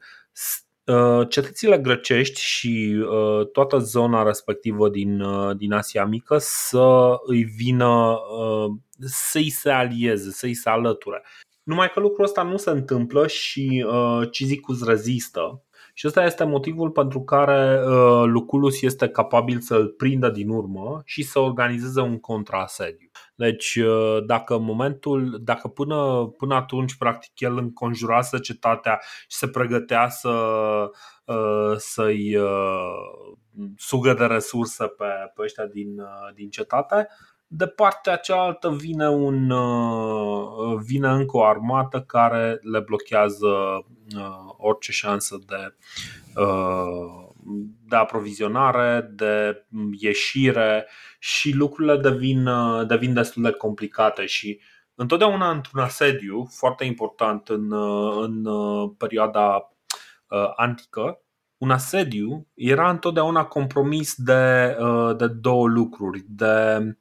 [0.87, 7.42] Uh, cetățile grecești și uh, toată zona respectivă din, uh, din Asia Mică să îi
[7.42, 8.18] vină,
[8.98, 11.22] să-i se alieze, să-i se alăture.
[11.66, 13.87] Numai că lucrul ăsta nu se întâmplă și
[14.31, 15.62] Cizicus rezistă
[15.94, 17.85] și ăsta este motivul pentru care
[18.24, 23.11] Lucullus este capabil să-l prindă din urmă și să organizeze un contraasediu.
[23.35, 23.79] Deci
[24.26, 30.35] dacă momentul, dacă până, până atunci practic el înconjurase cetatea și se pregătea să,
[31.76, 32.38] să-i
[33.76, 36.02] sugă de resurse pe, pe ăștia din,
[36.35, 37.09] din cetate,
[37.47, 39.53] de partea cealaltă vine, un,
[40.83, 43.47] vine încă o armată care le blochează
[44.57, 45.75] orice șansă de
[47.89, 49.65] de aprovizionare, de
[49.99, 50.87] ieșire
[51.19, 52.49] și lucrurile devin,
[52.87, 54.61] devin destul de complicate și
[54.95, 57.73] întotdeauna într-un asediu foarte important în,
[58.23, 58.45] în
[58.89, 59.73] perioada
[60.29, 61.21] uh, antică,
[61.59, 66.95] un asediu era întotdeauna compromis de, uh, de două lucruri, de, uh,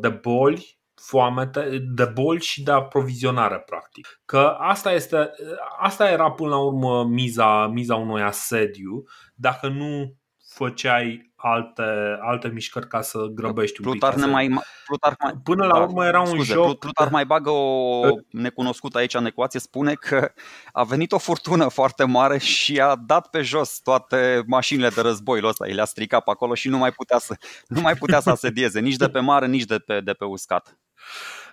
[0.00, 4.20] de boli foamete, de boli și de aprovizionare, practic.
[4.24, 5.30] Că asta, este,
[5.78, 10.16] asta era până la urmă miza, miza unui asediu, dacă nu
[10.48, 14.26] făceai alte, alte mișcări ca să grăbești un Plutar pic.
[14.26, 16.78] mai, Plutar mai, Până la da, urmă era un scuze, joc...
[16.78, 18.00] Plutar mai bagă o
[18.30, 20.32] necunoscută aici în ecuație, spune că
[20.72, 25.40] a venit o furtună foarte mare și a dat pe jos toate mașinile de război
[25.44, 28.30] ăsta, i le-a stricat pe acolo și nu mai putea să, nu mai putea să
[28.30, 30.78] asedieze, nici de pe mare, nici de pe, de pe uscat.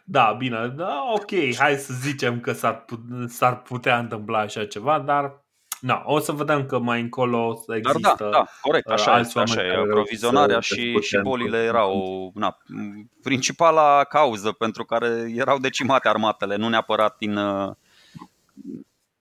[0.04, 2.86] Da, bine, da, ok, hai să zicem că s-ar,
[3.28, 5.46] s-ar putea întâmpla așa ceva, dar
[5.80, 9.40] Na, o să vedem că mai încolo există Dar da, da, corect, uh, așa este,
[9.40, 9.76] așa e.
[9.76, 12.58] Aprovizionarea și, și bolile erau na,
[13.24, 17.72] principala cauză pentru care erau decimate armatele, nu neapărat din uh,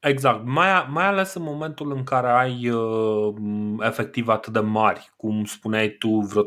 [0.00, 3.34] Exact, mai, mai ales în momentul în care ai uh,
[3.80, 6.44] efectiv atât de mari, cum spuneai tu, vreo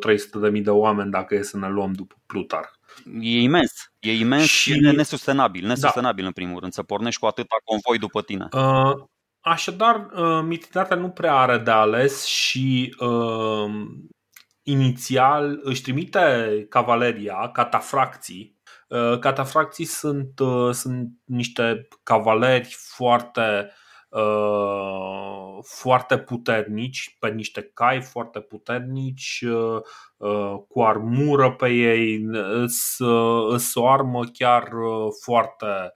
[0.52, 2.72] 300.000 de oameni dacă e să ne luăm după Plutar.
[3.20, 6.28] E imens, e imens și, și nesustenabil, nesustenabil da.
[6.28, 8.48] în primul rând, să pornești cu atâta convoi după tine.
[8.52, 9.04] Uh,
[9.42, 13.72] Așadar, uh, Mitridate nu prea are de ales și uh,
[14.64, 18.60] inițial își trimite cavaleria, catafracții.
[18.88, 23.72] Uh, catafracții sunt, uh, sunt niște cavaleri foarte,
[24.10, 29.82] uh, foarte puternici, pe niște cai foarte puternici, uh,
[30.18, 32.26] uh, cu armură pe ei,
[33.50, 34.70] îs o armă chiar
[35.24, 35.90] foarte Uh,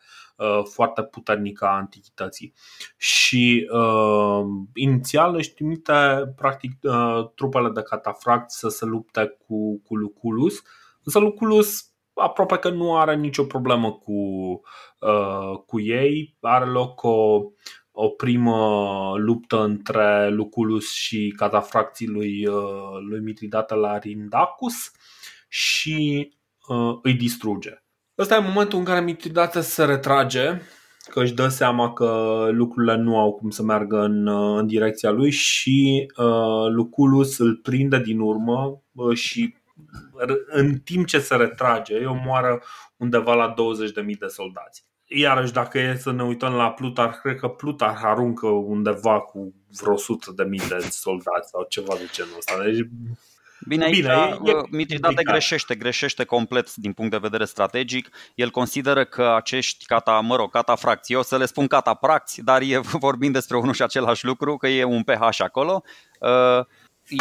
[0.64, 2.54] foarte puternică a antichității.
[2.98, 4.44] Și uh,
[4.74, 10.62] inițial își trimite practic uh, trupele de catafract să se lupte cu, cu Lucullus,
[11.04, 14.14] însă Lucullus aproape că nu are nicio problemă cu,
[15.00, 16.38] uh, cu ei.
[16.42, 17.42] Are loc o,
[17.92, 24.92] o primă luptă între Lucullus și catafracții lui, uh, lui Mitridate la Rindacus
[25.48, 26.30] și
[26.68, 27.85] uh, îi distruge.
[28.18, 30.62] Ăsta e momentul în care Mitridate se retrage,
[31.10, 35.32] că își dă seama că lucrurile nu au cum să meargă în, în direcția lui
[35.32, 39.56] și uh, Lucullus îl prinde din urmă uh, și
[40.46, 42.62] în timp ce se retrage îi omoară
[42.98, 44.86] undeva la 20.000 de soldați.
[45.06, 49.98] iarăși dacă e să ne uităm la Plutar, cred că Plutar aruncă undeva cu vreo
[49.98, 52.64] sută de mii de soldați sau ceva de genul ăsta.
[52.64, 52.88] Deci
[53.68, 58.10] Bine, aici Bine, e, e Mitridate greșește, greșește complet din punct de vedere strategic.
[58.36, 62.62] El consideră că acești cata, mă rog, catafracți, eu o să le spun catapracți, dar
[62.62, 65.84] e vorbind despre unul și același lucru, că e un PH acolo.
[66.20, 66.66] Uh,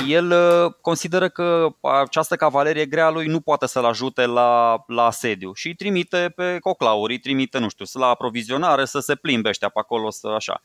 [0.09, 5.53] el uh, consideră că această cavalerie grea lui nu poate să-l ajute la, la asediu
[5.53, 9.69] și îi trimite pe coclauri, îi trimite, nu știu, la aprovizionare să se plimbe ăștia
[9.69, 10.61] pe acolo, să așa.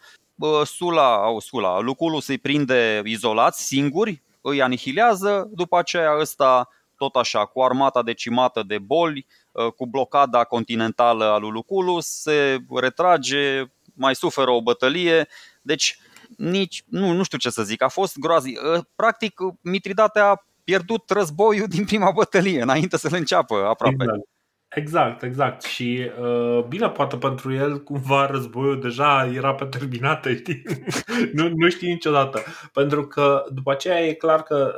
[0.65, 7.45] Sula, au Sula, Luculus îi prinde izolați, singuri, îi anihilează, după aceea ăsta tot așa,
[7.45, 14.15] cu armata decimată de boli, uh, cu blocada continentală a lui Luculus, se retrage, mai
[14.15, 15.27] suferă o bătălie,
[15.61, 15.99] deci
[16.37, 18.59] nici, nu, nu știu ce să zic, a fost groaznic.
[18.61, 24.03] Uh, practic, Mitridate a pierdut războiul din prima bătălie, înainte să-l înceapă aproape.
[24.03, 24.27] Exact.
[24.69, 25.61] Exact, exact.
[25.63, 30.61] Și uh, bine, poate pentru el cumva războiul deja era pe terminată, știi?
[31.33, 32.39] nu, nu știi niciodată.
[32.73, 34.75] Pentru că după aceea e clar că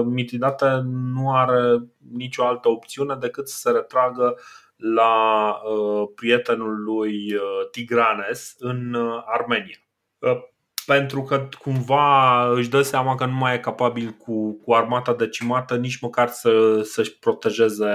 [0.00, 4.36] uh, Mitridate nu are nicio altă opțiune decât să se retragă
[4.76, 9.76] la uh, prietenul lui uh, Tigranes în uh, Armenia.
[10.18, 10.38] Uh,
[10.86, 15.76] pentru că cumva își dă seama că nu mai e capabil cu, cu armata decimată
[15.76, 17.86] nici măcar să, să-și protejeze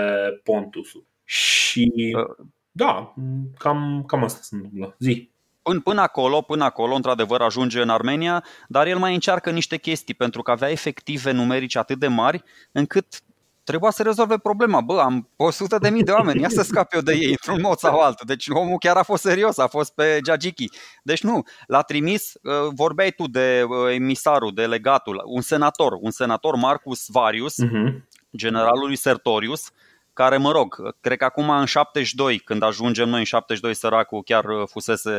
[0.44, 1.09] Pontusul.
[1.30, 2.46] Și uh.
[2.72, 3.14] da,
[3.58, 4.96] cam, cam asta se întâmplă.
[5.00, 5.30] Zi.
[5.62, 10.14] Până, până acolo, până acolo, într-adevăr, ajunge în Armenia, dar el mai încearcă niște chestii
[10.14, 13.22] pentru că avea efective numerice atât de mari încât
[13.64, 14.82] trebuia să rezolve problema.
[14.82, 17.78] Bă, am 100 de mii de oameni, ia să scap eu de ei într-un mod
[17.78, 18.26] sau altul.
[18.26, 20.70] Deci omul chiar a fost serios, a fost pe Giagiki.
[21.04, 26.12] Deci nu, l-a trimis, uh, vorbeai tu de uh, emisarul, de legatul, un senator, un
[26.12, 27.94] senator Marcus Varius, uh-huh.
[28.36, 29.72] generalul lui Sertorius,
[30.20, 34.46] care, mă rog, cred că acum în 72, când ajungem noi în 72, săracul chiar
[34.46, 35.12] uh, fusese,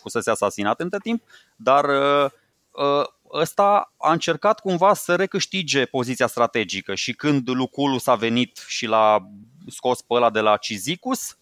[0.00, 1.22] fusese asasinat între timp,
[1.56, 2.30] dar uh,
[2.70, 8.86] uh, ăsta a încercat cumva să recâștige poziția strategică și când Luculus a venit și
[8.86, 9.28] l-a
[9.66, 11.38] scos pe ăla de la Cizicus,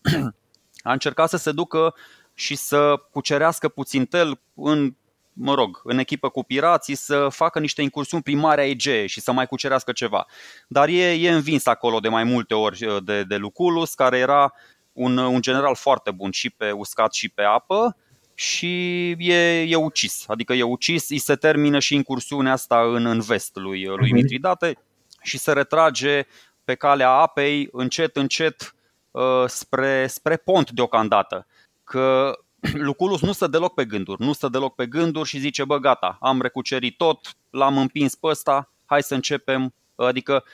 [0.88, 1.94] a încercat să se ducă
[2.34, 4.94] și să cucerească puțin tel în
[5.38, 9.32] mă rog, în echipă cu pirații să facă niște incursiuni prin Marea Egee și să
[9.32, 10.26] mai cucerească ceva.
[10.68, 14.52] Dar e, e învins acolo de mai multe ori uh, de, de Luculus, care era
[14.92, 17.96] un, un general foarte bun și pe uscat și pe apă
[18.34, 20.24] și e, e ucis.
[20.26, 24.14] Adică e ucis, îi se termină și incursiunea asta în, în vest lui, lui mhm.
[24.14, 24.78] Mitridate
[25.22, 26.26] și se retrage
[26.64, 28.74] pe calea apei încet, încet
[29.10, 31.46] uh, spre, spre pont deocamdată.
[31.84, 32.38] Că
[32.88, 36.16] Luculus nu stă deloc pe gânduri, nu stă deloc pe gânduri și zice, bă, gata,
[36.20, 39.74] am recucerit tot, l-am împins pe ăsta, hai să începem.
[39.96, 40.44] Adică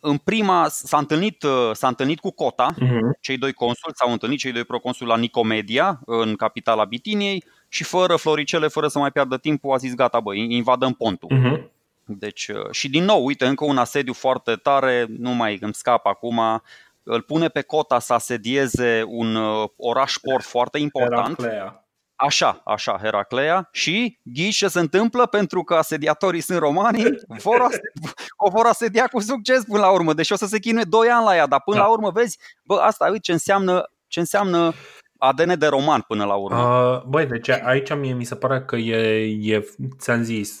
[0.00, 3.20] în prima s-a întâlnit, s-a întâlnit cu Cota, uh-huh.
[3.20, 8.16] cei doi consuli s-au întâlnit, cei doi proconsuli la Nicomedia, în capitala Bitiniei, și fără
[8.16, 11.28] floricele, fără să mai piardă timpul, a zis gata, bă, invadăm pontul.
[11.32, 11.74] Uh-huh.
[12.04, 16.62] Deci, și din nou, uite, încă un asediu foarte tare, nu mai îmi scap acum,
[17.08, 21.36] îl pune pe cota să asedieze un uh, oraș port foarte important.
[21.36, 21.80] Heraclea.
[22.16, 28.12] Așa, așa, Heraclea și ghiși ce se întâmplă pentru că asediatorii sunt romani, vor asedia,
[28.46, 31.24] o vor asedia cu succes până la urmă, deși o să se chinuie 2 ani
[31.24, 31.82] la ea, dar până da.
[31.82, 34.72] la urmă vezi, bă, asta uite ce înseamnă, ce înseamnă
[35.18, 36.62] ADN de roman până la urmă.
[36.62, 39.64] Uh, băi, deci aici mie mi se pare că e, e,
[39.98, 40.60] ți-am zis,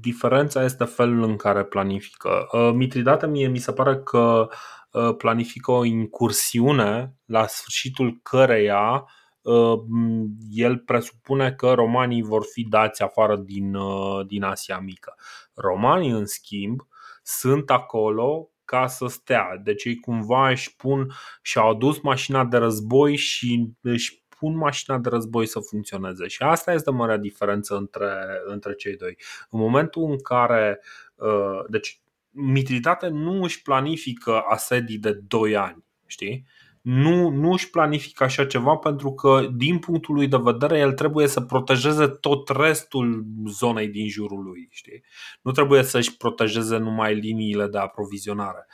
[0.00, 2.48] diferența este felul în care planifică.
[2.52, 4.48] Uh, Mitridate mie mi se pare că Uh,
[5.16, 9.04] planifică o incursiune la sfârșitul căreia
[9.42, 9.80] uh,
[10.50, 15.14] el presupune că romanii vor fi dați afară din, uh, din Asia Mică.
[15.54, 16.80] Romanii, în schimb,
[17.22, 19.60] sunt acolo ca să stea.
[19.62, 25.08] Deci ei cumva își pun și-au adus mașina de război și își pun mașina de
[25.08, 26.26] război să funcționeze.
[26.26, 28.12] Și asta este marea diferență între,
[28.44, 29.16] între cei doi.
[29.50, 30.80] În momentul în care.
[31.68, 32.01] Deci,
[32.32, 36.46] Mitridate nu își planifică asedii de 2 ani, știi?
[36.82, 41.26] Nu, nu își planifică așa ceva pentru că, din punctul lui de vedere, el trebuie
[41.26, 44.68] să protejeze tot restul zonei din jurul lui.
[44.70, 45.04] Știi?
[45.42, 48.66] Nu trebuie să-și protejeze numai liniile de aprovizionare.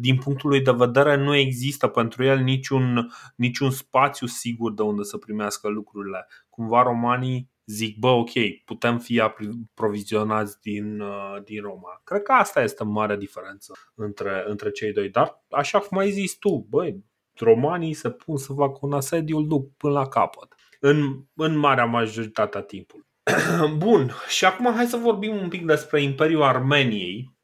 [0.00, 5.02] Din punctul lui de vedere, nu există pentru el niciun, niciun spațiu sigur de unde
[5.02, 6.26] să primească lucrurile.
[6.50, 8.30] Cumva romanii zic, bă, ok,
[8.64, 12.00] putem fi aprovizionați din, uh, din Roma.
[12.04, 15.08] Cred că asta este mare diferență între, între cei doi.
[15.08, 19.46] Dar, așa cum ai zis tu, băi, romanii se pun să facă un asediu, îl
[19.46, 20.54] duc până la capăt.
[20.80, 23.06] În, în marea majoritate a timpului.
[23.76, 27.34] Bun, și acum hai să vorbim un pic despre Imperiul Armeniei,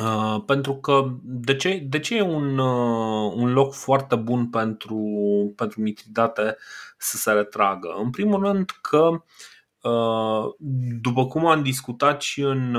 [0.00, 4.98] Uh, pentru că de ce, de ce e un, uh, un loc foarte bun pentru,
[5.56, 6.56] pentru Mitridate
[6.98, 7.94] să se retragă?
[8.02, 9.20] În primul rând că uh,
[11.00, 12.76] după cum am discutat și, în,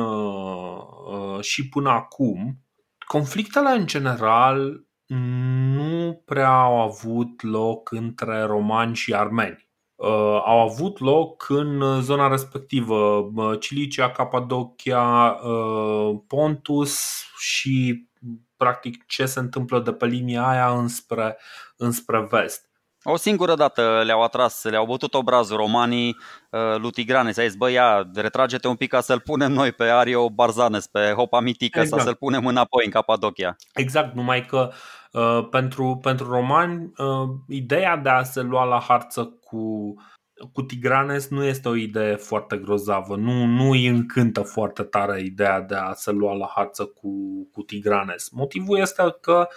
[1.41, 2.59] și până acum,
[3.07, 4.87] conflictele în general
[5.75, 9.67] nu prea au avut loc între romani și armeni.
[9.95, 18.07] Uh, au avut loc în zona respectivă, Cilicia, Capadocia, uh, Pontus și
[18.57, 21.37] practic ce se întâmplă de pe linia aia înspre,
[21.77, 22.66] înspre vest.
[23.09, 26.17] O singură dată le-au atras, le-au bătut obrazul romanii
[26.49, 27.31] uh, lui Tigrane.
[27.31, 31.13] S-a zis, bă, ia, retrage-te un pic ca să-l punem noi pe Ario Barzanes, pe
[31.15, 32.03] Hopa Mitică, exact.
[32.03, 33.55] să-l punem înapoi în Capadocia.
[33.73, 34.71] Exact, numai că
[35.11, 39.95] uh, pentru, pentru romani uh, ideea de a se lua la harță cu
[40.53, 43.15] cu Tigranes nu este o idee foarte grozavă.
[43.15, 47.09] Nu, nu îi încântă foarte tare ideea de a se lua la harță cu,
[47.51, 48.29] cu Tigranes.
[48.29, 49.55] Motivul este că uh,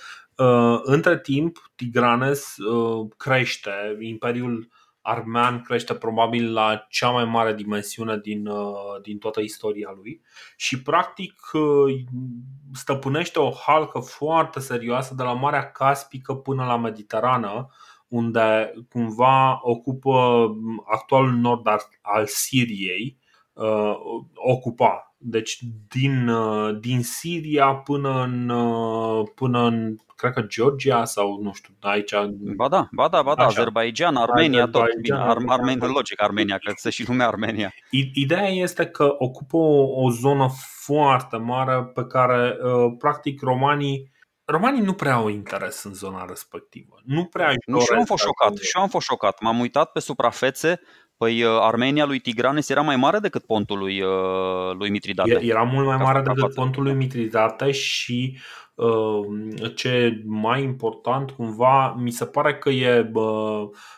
[0.82, 4.68] între timp Tigranes uh, crește, Imperiul
[5.02, 10.22] armean crește probabil la cea mai mare dimensiune din, uh, din toată istoria lui
[10.56, 11.94] și practic uh,
[12.72, 17.68] stăpânește o halcă foarte serioasă de la Marea Caspică până la Mediterană
[18.08, 20.48] unde cumva ocupă
[20.92, 21.66] actualul nord
[22.02, 23.18] al Siriei,
[23.52, 23.94] uh,
[24.34, 25.09] ocupa.
[25.22, 31.52] Deci din, uh, din Siria până în, uh, până în, cred că Georgia sau nu
[31.52, 32.14] știu, aici.
[32.56, 34.82] Ba da, ba da, ba da, Azerbaijan, Armenia, tot.
[35.02, 37.72] Bine, Ar- Armenia, logic Armenia, că se și nume Armenia.
[38.14, 40.48] Ideea este că ocupă o, o zonă
[40.84, 42.56] foarte mare pe care,
[42.98, 44.10] practic, romanii
[44.44, 47.00] romanii nu prea au interes în zona respectivă.
[47.04, 48.56] Nu prea nu, și eu am fost șocat.
[48.56, 49.40] Și eu am fost șocat.
[49.40, 50.80] M-am uitat pe suprafețe
[51.20, 55.38] Păi uh, Armenia lui Tigranes era mai mare decât pontul lui, uh, lui Mitridate.
[55.42, 58.38] Era mult mai mare decât pontul lui Mitridate și
[58.74, 59.26] uh,
[59.74, 63.10] ce mai important cumva mi se pare că e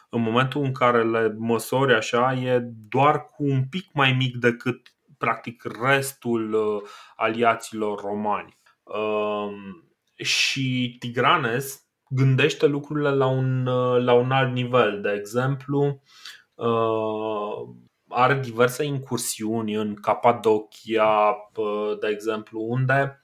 [0.08, 2.58] în momentul în care le măsori așa e
[2.88, 6.56] doar cu un pic mai mic decât practic restul
[7.16, 8.58] aliaților romani
[10.16, 13.64] și Tigranes gândește lucrurile la un,
[14.04, 15.00] la un alt nivel.
[15.00, 15.94] De exemplu, uh,
[18.12, 23.22] are diverse incursiuni în Capadocia, uh, de exemplu, unde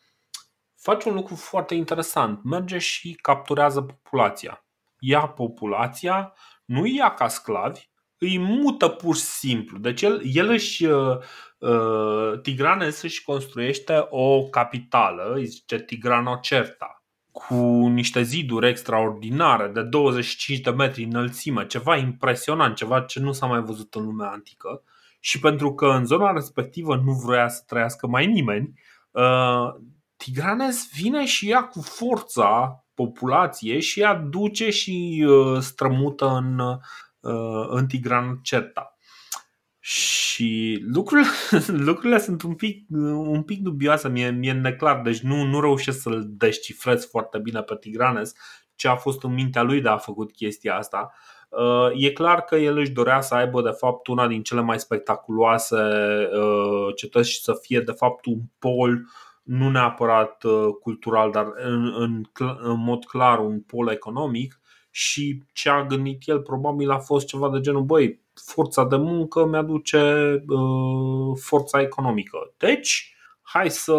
[0.77, 2.45] face un lucru foarte interesant.
[2.45, 4.65] Merge și capturează populația.
[4.99, 9.79] Ia populația, nu ia ca sclavi, îi mută pur și simplu.
[9.79, 11.17] Deci el, el își, uh,
[11.59, 16.98] uh, Tigranes își construiește o capitală, îi zice Tigranocerta,
[17.39, 23.47] cu niște ziduri extraordinare de 25 de metri înălțime, ceva impresionant, ceva ce nu s-a
[23.47, 24.83] mai văzut în lumea antică.
[25.21, 28.73] Și pentru că în zona respectivă nu vrea să trăiască mai nimeni,
[29.11, 29.75] uh,
[30.17, 36.79] Tigranes vine și ia cu forța populație și ea duce și uh, strămută în
[37.21, 38.98] Uh, în Tigran Certa.
[39.89, 41.29] Și lucrurile,
[41.89, 46.25] lucrurile sunt un pic, un pic dubioase, mie, mie neclar, deci nu, nu reușesc să-l
[46.29, 48.33] descifrez foarte bine pe Tigranes
[48.75, 51.13] ce a fost în mintea lui de a făcut chestia asta.
[51.49, 54.79] Uh, e clar că el își dorea să aibă de fapt una din cele mai
[54.79, 59.07] spectaculoase uh, cetăți și să fie de fapt un pol
[59.43, 60.45] nu neapărat
[60.81, 62.25] cultural, dar în, în,
[62.61, 67.51] în mod clar un pol economic și ce a gândit el probabil a fost ceva
[67.51, 72.55] de genul băi, forța de muncă mi-aduce uh, forța economică.
[72.57, 73.97] Deci, hai, să,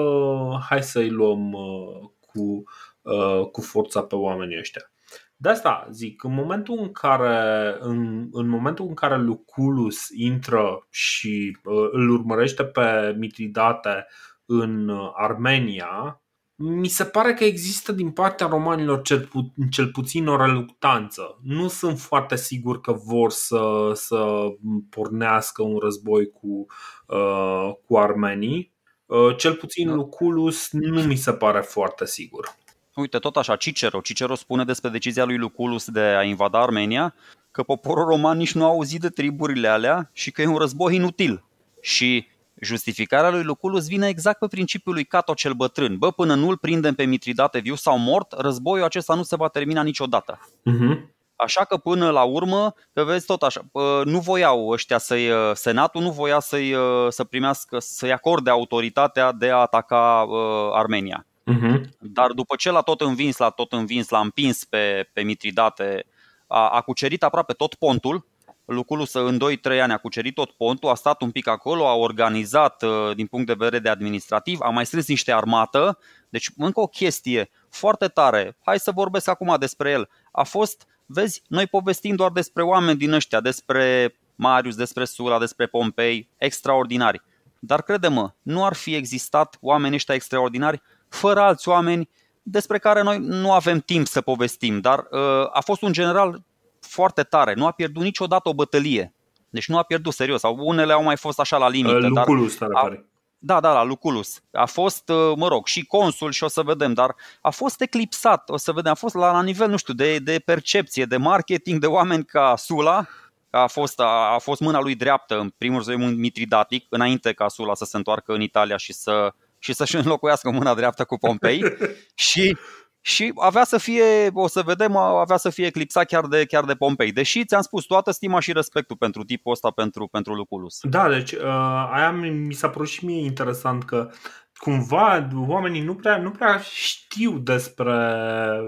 [0.69, 2.63] hai să-i luăm uh, cu,
[3.02, 4.91] uh, cu forța pe oamenii ăștia.
[5.36, 11.58] De asta zic, în momentul în care, în, în momentul în care Luculus intră și
[11.63, 14.08] uh, îl urmărește pe Mitridate
[14.45, 16.21] în Armenia,
[16.62, 21.39] mi se pare că există din partea romanilor cel, pu- cel puțin o reluctanță.
[21.43, 24.45] Nu sunt foarte sigur că vor să, să
[24.89, 26.65] pornească un război cu,
[27.08, 28.74] uh, cu armenii.
[29.06, 29.93] Uh, cel puțin da.
[29.93, 32.56] Luculus nu mi se pare foarte sigur.
[32.95, 34.02] Uite, tot așa, Cicero.
[34.02, 37.15] Cicero spune despre decizia lui Luculus de a invada Armenia
[37.52, 40.95] că poporul roman nici nu a auzit de triburile alea și că e un război
[40.95, 41.43] inutil.
[41.82, 42.28] Și
[42.62, 45.98] Justificarea lui Luculus vine exact pe principiul lui Cato cel bătrân.
[45.98, 49.82] Bă, până nu-l prindem pe Mitridate viu sau mort, războiul acesta nu se va termina
[49.82, 50.39] niciodată.
[50.39, 51.17] Uh-huh.
[51.36, 53.62] Așa că până la urmă, că vezi tot așa,
[54.04, 59.31] nu voiau ăștia să-i, uh, Senatul nu voia să-i, uh, să primească, să-i acorde autoritatea
[59.31, 61.25] de a ataca uh, Armenia.
[61.52, 61.81] Uh-huh.
[62.00, 66.06] Dar după ce l-a tot învins, l-a tot învins, l-a împins pe, pe Mitridate,
[66.48, 68.25] a, a cucerit aproape tot pontul,
[68.72, 72.84] Luculus în 2-3 ani a cucerit tot pontul, a stat un pic acolo, a organizat
[72.84, 75.98] uh, din punct de vedere de administrativ, a mai strâns niște armată,
[76.30, 81.42] Deci încă o chestie foarte tare, hai să vorbesc acum despre el, a fost, vezi,
[81.48, 87.22] noi povestim doar despre oameni din ăștia, despre Marius, despre Sula, despre Pompei, extraordinari.
[87.60, 92.10] Dar crede-mă, nu ar fi existat oameni ăștia extraordinari fără alți oameni
[92.42, 96.42] despre care noi nu avem timp să povestim, dar uh, a fost un general
[96.80, 99.13] foarte tare, nu a pierdut niciodată o bătălie.
[99.50, 101.96] Deci nu a pierdut serios, sau unele au mai fost așa la limită.
[101.96, 103.04] Uh, Luculus, dar a,
[103.42, 104.42] da, da, la Luculus.
[104.52, 108.50] A fost, uh, mă rog, și consul și o să vedem, dar a fost eclipsat,
[108.50, 111.80] o să vedem, a fost la, la nivel, nu știu, de, de percepție, de marketing,
[111.80, 113.08] de oameni ca Sula,
[113.50, 117.73] a fost, a, a fost mâna lui dreaptă în primul război mitridatic, înainte ca Sula
[117.73, 121.63] să se întoarcă în Italia și să și să-și înlocuiască mâna dreaptă cu Pompei
[122.30, 122.58] și,
[123.02, 126.73] și avea să fie, o să vedem, avea să fie eclipsat chiar de, chiar de
[126.73, 127.12] Pompei.
[127.12, 130.79] Deși ți-am spus toată stima și respectul pentru tipul ăsta, pentru, pentru Luculus.
[130.81, 134.10] Da, deci uh, aia mi s-a părut și mie interesant că
[134.58, 137.93] cumva oamenii nu prea, nu prea știu despre,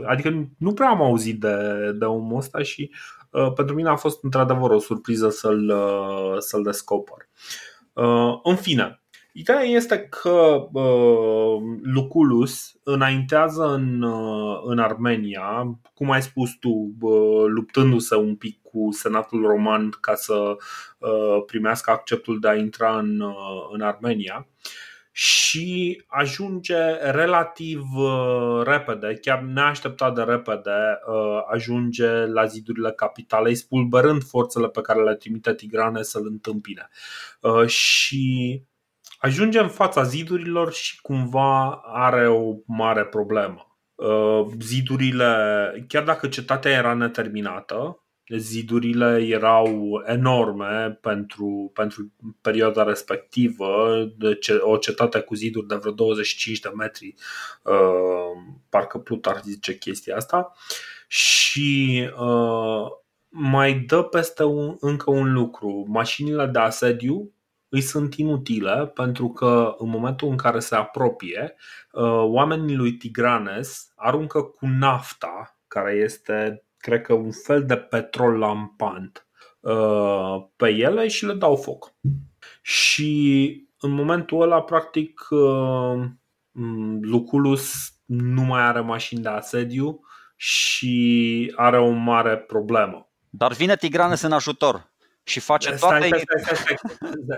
[0.07, 2.91] adică nu prea am auzit de, de omul ăsta și
[3.29, 7.29] uh, pentru mine a fost într-adevăr o surpriză să-l, uh, să-l descoper.
[7.93, 9.00] Uh, în fine,
[9.33, 17.45] Ideea este că uh, Luculus înaintează în, uh, în Armenia, cum ai spus tu, uh,
[17.47, 20.55] luptându-se un pic cu senatul roman ca să
[20.97, 24.47] uh, primească acceptul de a intra în, uh, în Armenia
[25.11, 26.77] și ajunge
[27.11, 34.81] relativ uh, repede, chiar neașteptat de repede, uh, ajunge la zidurile capitalei, spulberând forțele pe
[34.81, 36.89] care le trimite Tigrane să-l întâmpine.
[37.41, 38.61] Uh, și
[39.21, 43.77] ajunge în fața zidurilor și cumva are o mare problemă.
[43.95, 48.03] Uh, zidurile, chiar dacă cetatea era neterminată,
[48.37, 52.11] zidurile erau enorme pentru, pentru
[52.41, 53.95] perioada respectivă,
[54.59, 57.13] o cetate cu ziduri de vreo 25 de metri,
[57.63, 60.53] uh, parcă Plutar zice chestia asta,
[61.07, 62.87] și uh,
[63.29, 65.85] mai dă peste un, încă un lucru.
[65.87, 67.31] Mașinile de asediu
[67.71, 71.55] îi sunt inutile pentru că în momentul în care se apropie,
[71.91, 78.37] uh, oamenii lui Tigranes aruncă cu nafta, care este, cred că, un fel de petrol
[78.37, 79.27] lampant,
[79.59, 81.93] uh, pe ele și le dau foc.
[82.61, 86.05] Și în momentul ăla, practic, uh,
[87.01, 89.99] Luculus nu mai are mașini de asediu
[90.35, 93.11] și are o mare problemă.
[93.29, 94.90] Dar vine Tigranes în ajutor
[95.31, 96.05] și face toate...
[96.05, 96.77] Stai, stai, stai, stai,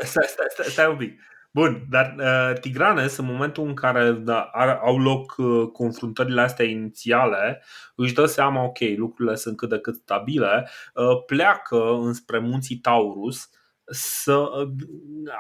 [0.03, 1.19] stai, stai, stai, stai un pic.
[1.51, 6.65] Bun, dar uh, Tigranes, în momentul în care da, ar, au loc uh, confruntările astea
[6.65, 7.63] inițiale,
[7.95, 13.49] își dă seama, ok, lucrurile sunt cât de cât stabile, uh, pleacă înspre munții Taurus,
[13.85, 14.69] să, uh,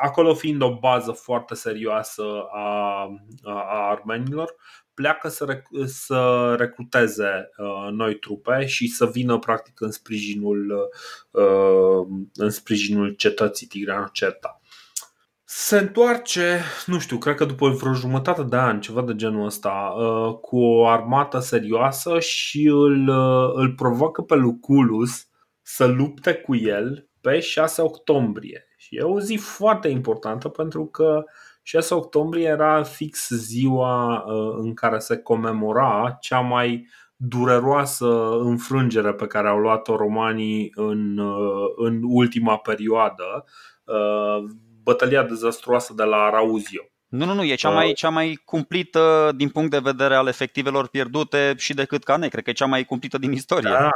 [0.01, 3.07] acolo fiind o bază foarte serioasă a,
[3.43, 4.55] a armenilor,
[4.93, 10.89] pleacă să, rec- să recruteze uh, noi trupe și să vină practic în sprijinul,
[11.31, 14.61] uh, în sprijinul cetății Tigranocerta.
[15.55, 19.93] Se întoarce, nu știu, cred că după vreo jumătate de ani, ceva de genul ăsta,
[19.97, 25.27] uh, cu o armată serioasă și îl, uh, îl provoacă pe Luculus
[25.61, 28.67] să lupte cu el pe 6 octombrie.
[28.77, 31.23] Și e o zi foarte importantă pentru că
[31.63, 39.27] 6 octombrie era fix ziua uh, în care se comemora cea mai dureroasă înfrângere pe
[39.27, 43.45] care au luat-o romanii în, uh, în ultima perioadă,
[43.83, 44.43] uh,
[44.83, 46.81] bătălia dezastruoasă de la Arauzio.
[47.07, 50.87] Nu, nu, nu, e cea mai, cea mai cumplită din punct de vedere al efectivelor
[50.87, 52.27] pierdute și decât Cane.
[52.27, 53.69] Cred că e cea mai cumplită din istorie.
[53.69, 53.89] Da,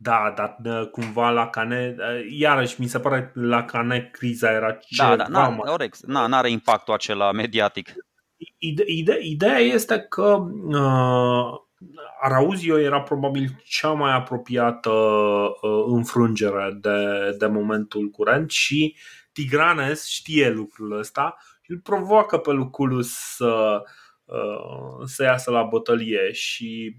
[0.00, 1.96] da, dar cumva la Cane,
[2.30, 5.72] iarăși mi se pare la Cane criza era da, ceva da, da, mai...
[5.72, 7.92] Orex, na, n-are impactul acela mediatic.
[8.58, 11.60] Ide, ide, ideea este că uh,
[12.20, 18.96] Arauzio era probabil cea mai apropiată uh, înfrângere de, de momentul curent și
[19.32, 23.82] Tigranes știe lucrul ăsta și îl provoacă pe Luculus să,
[24.24, 26.96] uh, să iasă la bătălie și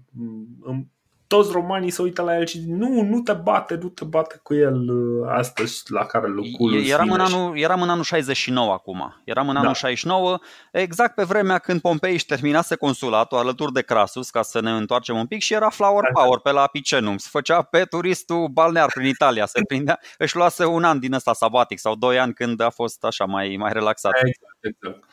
[0.60, 0.90] um,
[1.30, 4.40] toți romanii se uită la el și zic, nu, nu te bate, nu te bate
[4.42, 9.20] cu el uh, astăzi la care lucrul eram în, anul, eram în anul 69 acum,
[9.24, 9.74] eram în anul da.
[9.74, 10.38] 69,
[10.72, 15.16] exact pe vremea când Pompei își terminase consulatul alături de Crasus, ca să ne întoarcem
[15.16, 16.24] un pic, și era flower exact.
[16.26, 17.16] power pe la Picenum.
[17.16, 21.32] Se făcea pe turistul balnear prin Italia, se prindea, își luase un an din ăsta
[21.32, 24.12] sabatic sau doi ani când a fost așa mai, mai relaxat.
[24.14, 25.04] Exact, exact.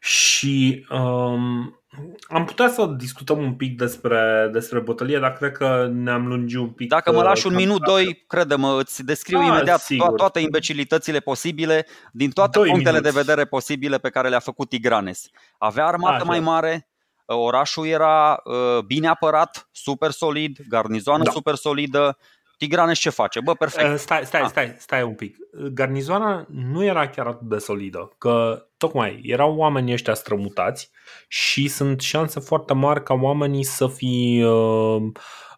[0.00, 1.80] Și um,
[2.28, 6.68] am putea să discutăm un pic despre, despre bătălie, dar cred că ne-am lungit un
[6.68, 6.88] pic.
[6.88, 11.18] Dacă mă lași un uh, minut, doi, crede-mă, îți descriu da, imediat to- toate imbecilitățile
[11.18, 13.14] posibile, din toate Doi punctele minuți.
[13.14, 15.28] de vedere posibile pe care le-a făcut Tigranes.
[15.58, 16.24] Avea armată Așa.
[16.24, 16.88] mai mare,
[17.26, 18.42] orașul era
[18.86, 21.30] bine apărat, super solid, garnizoană da.
[21.30, 22.18] super solidă,
[22.56, 23.40] Tigranes ce face?
[23.40, 23.92] Bă, perfect.
[23.92, 24.48] Uh, stai, stai, ah.
[24.48, 25.36] stai, stai un pic.
[25.72, 30.90] Garnizoana nu era chiar atât de solidă, că tocmai erau oamenii ăștia strămutați
[31.28, 35.02] și sunt șanse foarte mari ca oamenii să fi uh,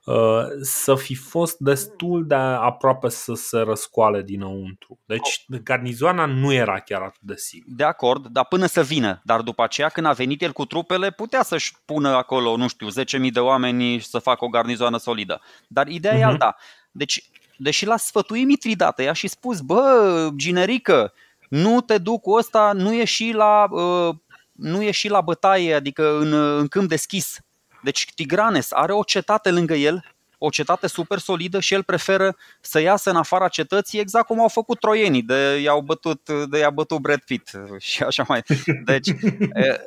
[0.05, 4.99] uh, să fi fost destul de aproape să se răscoale dinăuntru.
[5.07, 7.75] Deci garnizoana nu era chiar atât de sigură.
[7.77, 9.21] De acord, dar până să vină.
[9.25, 12.89] Dar după aceea, când a venit el cu trupele, putea să-și pună acolo, nu știu,
[13.25, 15.41] 10.000 de oameni să facă o garnizoană solidă.
[15.69, 16.21] Dar ideea uh-huh.
[16.21, 16.31] e mhm.
[16.31, 16.57] alta.
[16.91, 21.13] Deci, deși l-a sfătuit Mitridată, i-a și spus, bă, ginerică,
[21.49, 24.15] nu te duc cu ăsta, nu ieși la, uh,
[24.53, 27.39] nu ieși la bătaie, adică în, în câmp deschis.
[27.83, 30.05] Deci Tigranes are o cetate lângă el,
[30.39, 34.49] o cetate super solidă și el preferă să iasă în afara cetății exact cum au
[34.49, 38.43] făcut troienii, de i-au bătut, de i-a bătut Brad Pitt și așa mai.
[38.85, 39.09] Deci,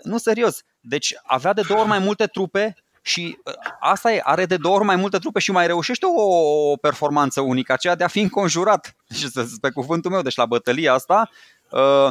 [0.04, 4.46] nu serios, deci avea de două ori mai multe trupe, și uh, asta e, are
[4.46, 8.08] de două ori mai multe trupe și mai reușește o, performanță unică, aceea de a
[8.08, 8.96] fi înconjurat.
[9.08, 9.22] Deci,
[9.62, 11.30] pe cuvântul meu, deci la bătălia asta,
[11.70, 12.08] uh,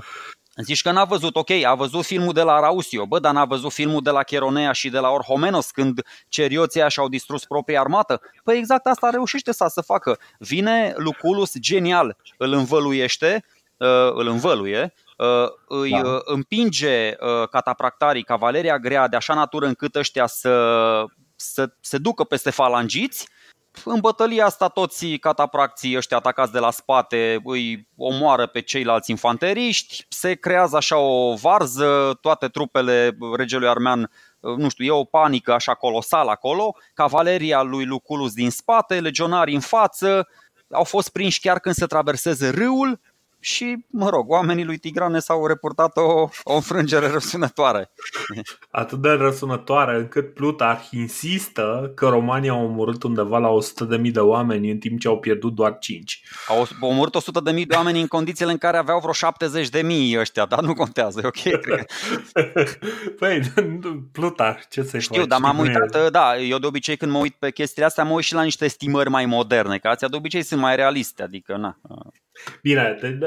[0.56, 3.72] Zici că n-a văzut, ok, a văzut filmul de la Rausio, bă, dar n-a văzut
[3.72, 8.20] filmul de la Cheronea și de la Orhomenos când cerioții și-au distrus propria armată?
[8.44, 10.18] Păi exact asta reușește să, să facă.
[10.38, 13.44] Vine Luculus genial, îl învăluiește,
[13.76, 15.09] uh, îl învăluie, Uh,
[15.68, 16.08] îi da.
[16.08, 21.04] Uh, împinge uh, catapractarii, cavaleria grea de așa natură încât ăștia să,
[21.36, 23.28] să se ducă peste falangiți.
[23.84, 30.06] În bătălia asta toți catapracții ăștia atacați de la spate îi omoară pe ceilalți infanteriști,
[30.08, 34.10] se creează așa o varză, toate trupele regelui armean
[34.40, 39.60] nu știu, e o panică așa colosală acolo, cavaleria lui Luculus din spate, legionarii în
[39.60, 40.28] față,
[40.70, 43.00] au fost prinși chiar când se traverseze râul,
[43.40, 47.90] și, mă rog, oamenii lui Tigrane s-au reportat o, o înfrângere răsunătoare.
[48.70, 53.48] Atât de răsunătoare încât Plutarh insistă că romanii au omorât undeva la
[53.98, 56.22] 100.000 de oameni în timp ce au pierdut doar 5.
[56.48, 59.30] Au omorât 100.000 de oameni în condițiile în care aveau vreo
[60.12, 61.60] 70.000 ăștia, dar nu contează, ok?
[63.18, 63.40] păi,
[64.12, 65.28] Plutarh, ce să Știu, faci?
[65.28, 68.24] dar m-am uitat, da, eu de obicei când mă uit pe chestiile astea mă uit
[68.24, 71.76] și la niște estimări mai moderne, că astea de obicei sunt mai realiste, adică na.
[72.62, 73.26] Bine, de, de,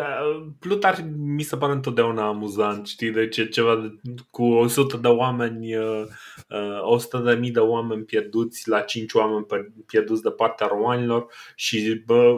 [0.60, 5.76] Plutar mi se pare întotdeauna amuzant, știi, de ce ceva de, cu 100 de oameni,
[5.76, 6.06] uh,
[6.82, 9.46] 100 de mii de oameni pierduți la 5 oameni
[9.86, 12.36] pierduți de partea romanilor și bă,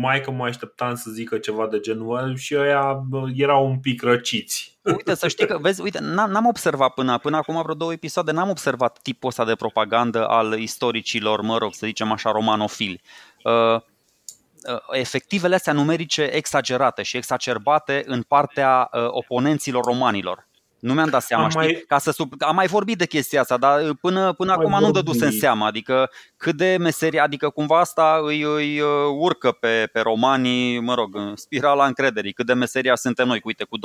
[0.00, 4.02] mai că mă așteptam să zică ceva de genul și ăia bă, erau un pic
[4.02, 4.78] răciți.
[4.82, 8.32] Uite, să știi că, vezi, uite, n-am, n-am observat până, până acum vreo două episoade,
[8.32, 13.00] n-am observat tipul ăsta de propagandă al istoricilor, mă rog, să zicem așa, romanofili.
[13.02, 13.80] Uh, Uh,
[14.90, 20.48] efectivele astea numerice exagerate și exacerbate în partea uh, oponenților romanilor.
[20.80, 21.60] Nu mi-am dat seama, am știi?
[21.62, 21.84] Mai...
[21.88, 22.32] Ca să sub...
[22.38, 25.66] Am mai vorbit de chestia asta, dar uh, până, până acum nu dăduse în seama.
[25.66, 28.80] Adică cât de meserie, adică cumva asta îi, îi
[29.18, 32.32] urcă pe, pe romanii, mă rog, spirala încrederii.
[32.32, 33.40] Cât de meseria suntem noi.
[33.44, 33.82] Uite, cu 20.000,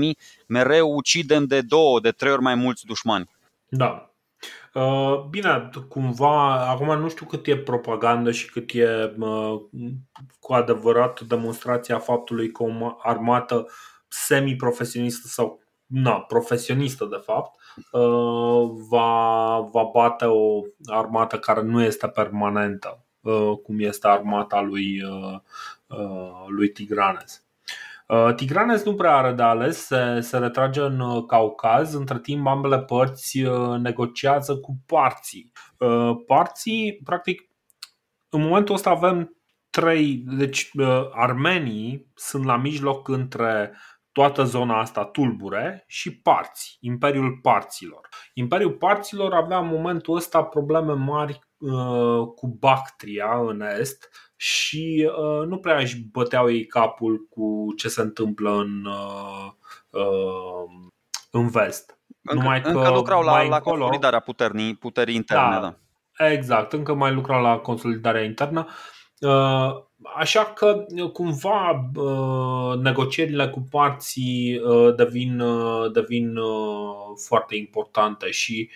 [0.00, 0.10] 30.000,
[0.46, 3.30] mereu ucidem de două, de trei ori mai mulți dușmani.
[3.68, 4.11] Da, Uh,
[5.30, 9.60] bine, cumva, acum nu știu cât e propagandă și cât e uh,
[10.40, 13.66] cu adevărat demonstrația faptului că o armată
[14.08, 17.60] semi-profesionistă sau na, profesionistă de fapt
[17.92, 23.04] uh, va, va bate o armată care nu este permanentă,
[23.62, 25.02] cum este armata lui,
[26.46, 27.41] lui Tigranes.
[28.12, 32.46] Uh, Tigranes nu prea are de ales, se, se retrage în uh, Caucaz, între timp
[32.46, 35.52] ambele părți uh, negociază cu parții.
[36.26, 37.42] Parții, practic,
[38.28, 39.36] în momentul ăsta avem
[39.70, 40.70] trei, deci
[41.12, 43.76] armenii sunt la mijloc între
[44.12, 48.08] toată zona asta tulbure și parți, Imperiul Parților.
[48.34, 51.38] Imperiul Parților avea în momentul ăsta probleme mari
[52.34, 58.00] cu Bactria în est și uh, nu prea își băteau ei capul cu ce se
[58.00, 59.50] întâmplă în, uh,
[59.90, 60.90] uh,
[61.30, 61.98] în vest.
[62.22, 65.54] Încă, Numai că încă lucrau la, la consolidarea puterii, puterii interne.
[65.54, 65.76] Da, da.
[66.26, 68.66] Exact, încă mai lucrau la consolidarea internă.
[69.20, 69.82] Uh,
[70.16, 75.42] așa că cumva uh, negocierile cu parții uh, devin,
[75.92, 76.34] devin
[77.26, 78.70] foarte importante și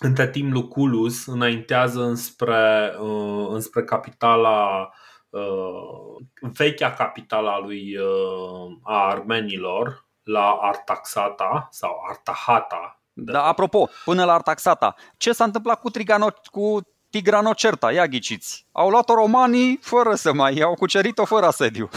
[0.00, 4.90] între timp, Luculus înaintează înspre, uh, înspre capitala,
[5.28, 13.00] uh, vechea capitala lui, uh, a armenilor, la Artaxata sau Artahata.
[13.12, 16.80] Da, apropo, până la Artaxata, ce s-a întâmplat cu, Trigano, cu
[17.10, 17.92] Tigranocerta?
[17.92, 18.66] Ia ghiciți.
[18.72, 21.88] Au luat-o romanii fără să mai, au cucerit-o fără asediu.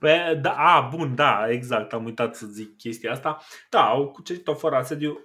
[0.00, 3.40] Bă, da, a, bun, da, exact, am uitat să zic chestia asta.
[3.70, 5.18] Da, au cucerit-o fără asediu.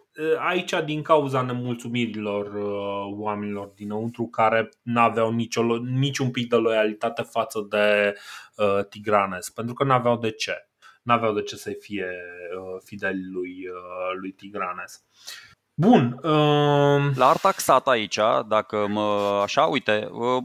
[0.48, 7.68] Aici, din cauza nemulțumirilor uh, oamenilor dinăuntru care n-aveau nicio, niciun pic de loialitate față
[7.70, 8.16] de
[8.56, 10.70] uh, Tigranes, pentru că n-aveau de ce.
[11.02, 15.04] N-aveau de ce să fie uh, fideli lui, uh, lui Tigranes.
[15.74, 16.20] Bun.
[16.24, 17.16] Uh...
[17.16, 20.44] La Artaxat aici, dacă mă așa, uite, uh,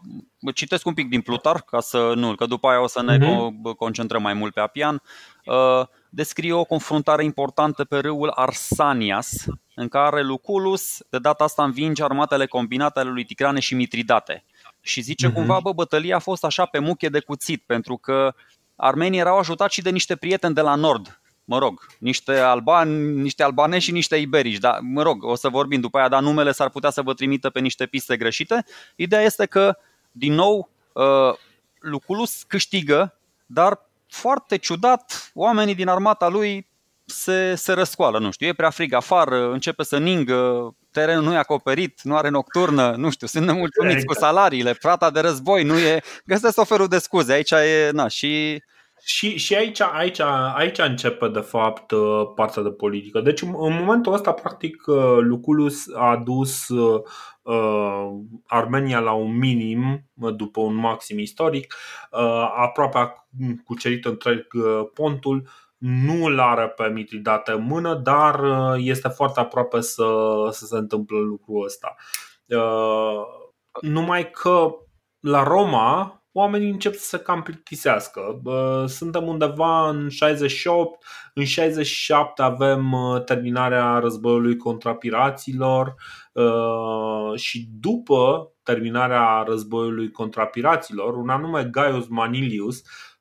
[0.54, 3.76] citesc un pic din Plutar, ca să nu, că după aia o să ne uh-huh.
[3.76, 5.02] concentrăm mai mult pe Apian.
[5.44, 9.44] Uh, descrie o confruntare importantă pe râul Arsanias,
[9.74, 14.44] în care Luculus, de data asta, învinge armatele combinate ale lui Ticrane și Mitridate.
[14.80, 15.32] Și zice uh-huh.
[15.32, 18.34] cumva, bă, bătălia a fost așa pe muche de cuțit, pentru că
[18.76, 23.42] armenii erau ajutați și de niște prieteni de la nord, mă rog, niște albani, niște
[23.42, 26.68] albanezi și niște iberici, dar mă rog, o să vorbim după aia, dar numele s-ar
[26.70, 28.64] putea să vă trimită pe niște piste greșite.
[28.96, 29.76] Ideea este că,
[30.10, 31.34] din nou, uh,
[31.78, 33.80] Luculus câștigă, dar
[34.14, 36.68] foarte ciudat, oamenii din armata lui
[37.06, 41.36] se, se răscoală, nu știu, e prea frig afară, începe să ningă, terenul nu e
[41.36, 44.12] acoperit, nu are nocturnă, nu știu, sunt nemulțumiți exact.
[44.12, 48.08] cu salariile, frata de război, nu e, găsesc o felul de scuze, aici e, na,
[48.08, 48.62] și
[49.06, 50.20] și, și aici, aici,
[50.54, 53.20] aici începe, de fapt, uh, partea de politică.
[53.20, 57.02] Deci, în momentul ăsta, practic, uh, Luculus a dus uh,
[58.46, 61.74] Armenia la un minim după un maxim istoric,
[62.56, 63.26] aproape a
[63.64, 64.46] cucerit întreg
[64.94, 65.48] pontul,
[65.78, 68.40] nu îl are pe Mitridate în mână, dar
[68.76, 70.06] este foarte aproape să,
[70.50, 71.94] să se întâmple lucrul ăsta.
[73.80, 74.74] Numai că
[75.20, 78.42] la Roma oamenii încep să se cam plictisească.
[78.86, 81.04] Suntem undeva în 68,
[81.34, 85.94] în 67 avem uh, terminarea războiului contra piraților
[86.32, 93.13] uh, și după terminarea războiului contra piraților, un anume Gaius Manilius Uh,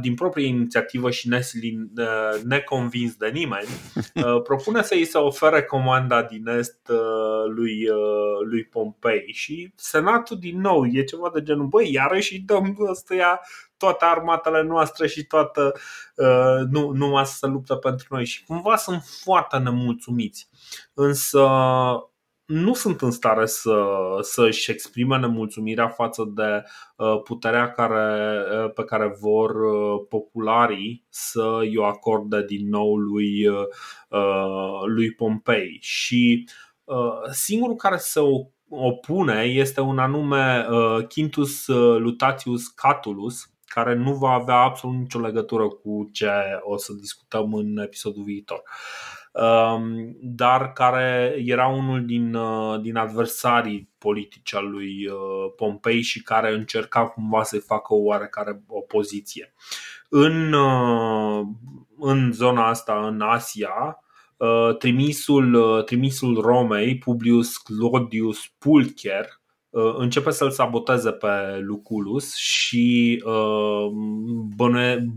[0.00, 3.66] din proprie inițiativă și uh, neconvins de nimeni,
[4.14, 6.90] uh, propune să îi se ofere comanda din est
[7.54, 7.88] lui,
[8.50, 13.40] lui Pompei și senatul din nou e ceva de genul, băi, iarăși dăm ăstuia
[13.76, 15.74] toate armatele noastre și toată
[16.70, 20.48] nu, numai să se luptă pentru noi și cumva sunt foarte nemulțumiți.
[20.94, 21.48] Însă
[22.46, 23.84] nu sunt în stare să,
[24.20, 26.64] să-și exprime nemulțumirea față de
[26.96, 33.46] uh, puterea care, uh, pe care vor uh, popularii să i-o acorde din nou lui,
[34.86, 35.78] lui Pompei.
[35.80, 36.48] Și
[37.30, 38.20] singurul care se
[38.68, 40.66] opune este un anume
[41.08, 41.66] Quintus
[41.98, 46.30] Lutatius Catulus, care nu va avea absolut nicio legătură cu ce
[46.62, 48.62] o să discutăm în episodul viitor.
[48.64, 49.21] Uh, Um,
[50.20, 56.52] dar care era unul din, uh, din adversarii politici al lui uh, Pompei și care
[56.52, 59.54] încerca cumva să-i facă o oarecare opoziție.
[60.08, 61.46] În, uh,
[61.98, 63.96] în zona asta, în Asia,
[64.78, 69.41] trimisul, trimisul Romei, Publius Claudius Pulcher,
[69.98, 73.24] începe să-l saboteze pe Luculus și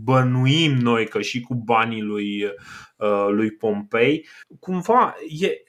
[0.02, 2.44] bănuim noi că și cu banii lui
[2.96, 4.28] Uh, lui Pompei.
[4.60, 5.62] Cumva e,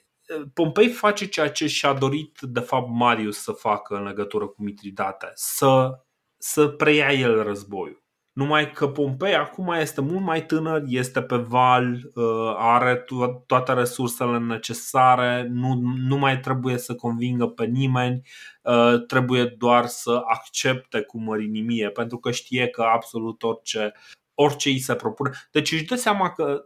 [0.54, 5.30] Pompei face ceea ce și-a dorit de fapt Marius să facă în legătură cu Mitridate,
[5.34, 5.90] să,
[6.38, 8.02] să preia el războiul.
[8.38, 13.04] Numai că Pompei acum este mult mai tânăr, este pe val, uh, are
[13.46, 18.22] toate resursele necesare, nu, nu mai trebuie să convingă pe nimeni,
[18.62, 23.92] uh, trebuie doar să accepte cu mărinimie, pentru că știe că absolut orice
[24.34, 25.30] orice îi se propune.
[25.50, 26.62] Deci își dă seama că,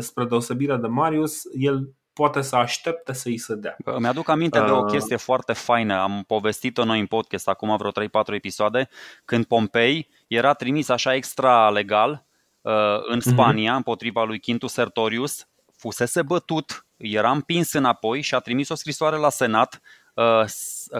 [0.00, 3.76] spre deosebire de Marius, el poate să aștepte să îi se dea.
[3.84, 4.64] Îmi aduc aminte uh...
[4.64, 4.90] de o uh.
[4.90, 5.94] chestie foarte faină.
[5.94, 8.88] Am povestit-o noi în podcast acum vreo 3-4 episoade,
[9.24, 12.24] când Pompei era trimis așa extra legal
[12.60, 12.72] uh,
[13.08, 13.30] în mhm.
[13.30, 13.76] Spania uh-huh.
[13.76, 15.46] împotriva lui Quintus Sertorius,
[15.76, 19.80] fusese bătut, era împins înapoi și a trimis o scrisoare la Senat
[20.14, 20.44] Uh,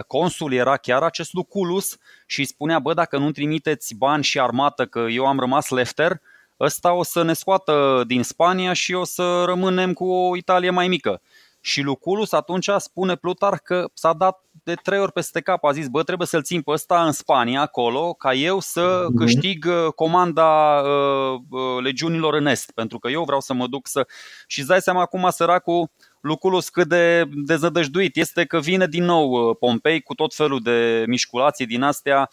[0.07, 4.85] consul era chiar acest Luculus și îi spunea, bă, dacă nu trimiteți bani și armată,
[4.85, 6.21] că eu am rămas lefter,
[6.59, 10.87] ăsta o să ne scoată din Spania și o să rămânem cu o Italie mai
[10.87, 11.21] mică.
[11.65, 15.87] Și Luculus atunci spune Plutar că s-a dat de trei ori peste cap, a zis,
[15.87, 19.17] bă, trebuie să-l țin pe ăsta în Spania, acolo, ca eu să mhm.
[19.17, 23.87] câștig uh, comanda uh, uh, legiunilor în Est, pentru că eu vreau să mă duc
[23.87, 24.07] să...
[24.47, 25.91] Și îți dai seama acum săracul
[26.21, 31.03] Luculus cât de dezădăjduit este că vine din nou uh, Pompei cu tot felul de
[31.07, 32.29] mișculații din astea.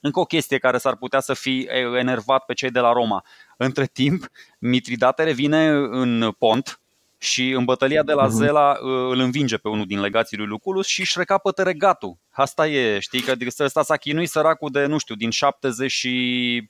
[0.00, 3.24] Încă o chestie care s-ar putea să fi enervat pe cei de la Roma.
[3.60, 6.80] Între timp, Mitridate revine în pont
[7.18, 8.32] și în bătălia de la mhm.
[8.32, 12.18] Zela uh, îl învinge pe unul din legații lui Luculus și își recapătă regatul.
[12.30, 16.68] Asta e, știi, că ăsta s-a chinuit săracul de, nu știu, din 70 și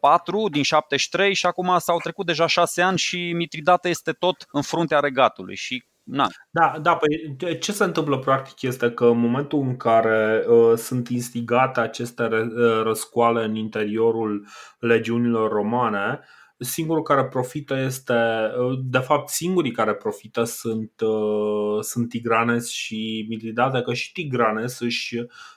[0.00, 4.62] 4 din 73 și acum s-au trecut deja 6 ani și Mitridate este tot în
[4.62, 6.26] fruntea regatului și Na.
[6.50, 11.08] Da, da, păi ce se întâmplă practic este că în momentul în care uh, sunt
[11.08, 14.46] instigate aceste uh, răscoale în interiorul
[14.78, 16.20] legiunilor romane,
[16.58, 18.14] singurul care profită este,
[18.58, 24.78] uh, de fapt singurii care profită sunt, uh, sunt Tigranes și Mitridate, că și Tigranes
[24.78, 25.16] își,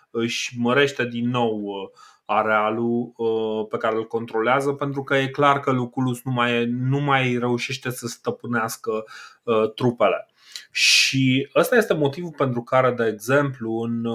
[0.10, 1.89] își mărește din nou uh,
[2.32, 3.14] arealul
[3.70, 7.90] pe care îl controlează pentru că e clar că Luculus nu mai, nu mai reușește
[7.90, 9.04] să stăpânească
[9.76, 10.28] trupele.
[10.72, 14.08] Și ăsta este motivul pentru care, de exemplu, în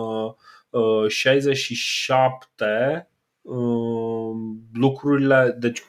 [1.08, 3.08] 67
[4.72, 5.84] lucrurile, deci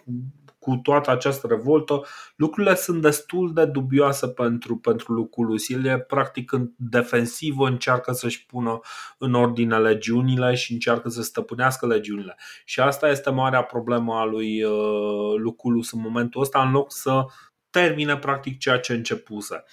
[0.66, 2.02] cu toată această revoltă,
[2.36, 5.70] lucrurile sunt destul de dubioase pentru, pentru Luculus.
[5.70, 8.80] El e practic în defensivă, încearcă să-și pună
[9.18, 12.36] în ordine legiunile și încearcă să stăpânească legiunile.
[12.66, 17.26] Și asta este marea problemă a lui uh, Luculus în momentul ăsta, în loc să
[17.70, 19.64] termine practic ceea ce începuse.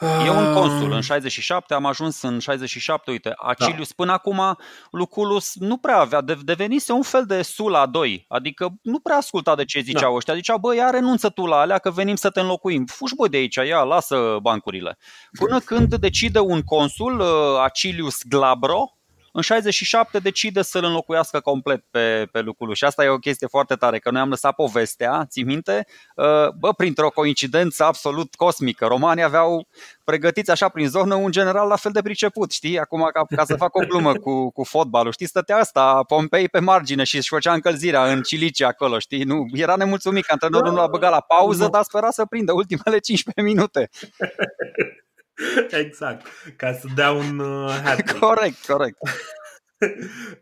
[0.00, 0.92] E un consul.
[0.92, 3.94] În 67 am ajuns în 67, uite, Acilius da.
[3.96, 4.56] până acum
[4.90, 9.64] Luculus nu prea avea, devenise un fel de Sula 2, adică nu prea asculta de
[9.64, 10.16] ce ziceau da.
[10.16, 13.28] ăștia, zicea, băi, ia renunță tu la alea că venim să te înlocuim, fugi băi
[13.28, 14.98] de aici, ia, lasă bancurile.
[15.38, 17.26] Până când decide un consul, uh,
[17.62, 18.93] Acilius Glabro,
[19.36, 23.74] în 67 decide să-l înlocuiască complet pe, pe Luculu și asta e o chestie foarte
[23.74, 28.86] tare, că noi am lăsat povestea, ții minte, uh, bă, printr-o coincidență absolut cosmică.
[28.86, 29.68] Romanii aveau
[30.04, 32.78] pregătiți așa prin zonă un general la fel de priceput, știi?
[32.78, 35.26] Acum ca, ca să fac o glumă cu, cu fotbalul, știi?
[35.26, 39.22] Stătea asta, Pompei pe margine și își făcea încălzirea în Cilicia acolo, știi?
[39.22, 42.98] Nu, era nemulțumit că antrenorul nu l-a băgat la pauză, dar spera să prindă ultimele
[42.98, 43.90] 15 minute.
[45.84, 46.26] exact,
[46.56, 48.98] ca să dea un uh, hat Corect, corect.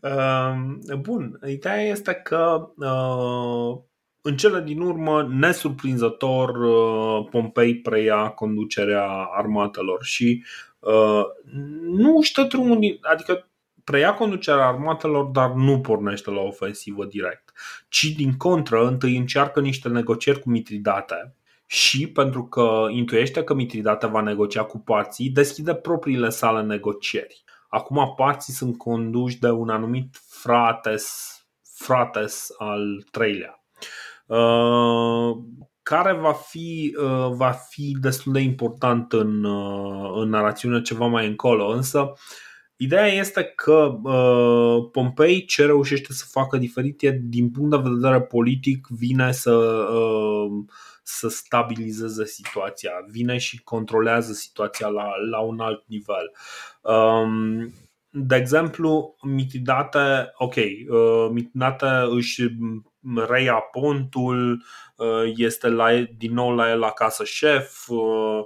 [0.01, 3.83] uh, bun, ideea este că uh,
[4.21, 10.45] în cele din urmă, nesurprinzător, uh, Pompei preia conducerea armatelor și
[10.79, 11.23] uh,
[11.83, 13.47] nu știu drumul, adică
[13.85, 17.53] preia conducerea armatelor, dar nu pornește la ofensivă direct,
[17.89, 21.35] ci din contră, întâi încearcă niște negocieri cu Mitridate,
[21.73, 27.45] și pentru că intuiește că Mitridate va negocia cu parții, deschide propriile sale negocieri.
[27.69, 31.37] Acum parții sunt conduși de un anumit frates,
[31.77, 33.65] frates al treilea,
[34.27, 35.37] uh,
[35.83, 41.27] care va fi, uh, va fi destul de important în, uh, în narațiune ceva mai
[41.27, 42.13] încolo, însă
[42.77, 48.21] Ideea este că uh, Pompei ce reușește să facă diferit e din punct de vedere
[48.21, 50.65] politic vine să uh,
[51.03, 56.33] să stabilizeze situația, vine și controlează situația la, la un alt nivel.
[56.81, 57.73] Um,
[58.15, 62.43] de exemplu, Mitridate, ok, uh, Mitridate își
[63.29, 64.65] reia pontul,
[64.97, 65.89] uh, este la,
[66.19, 68.45] din nou la el acasă șef uh,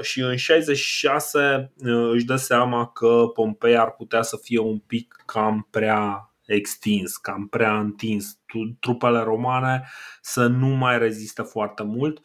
[0.00, 1.72] și în 66
[2.12, 7.46] își dă seama că Pompei ar putea să fie un pic cam prea extins, cam
[7.46, 8.36] prea întins.
[8.80, 9.88] Trupele romane
[10.20, 12.20] să nu mai rezistă foarte mult.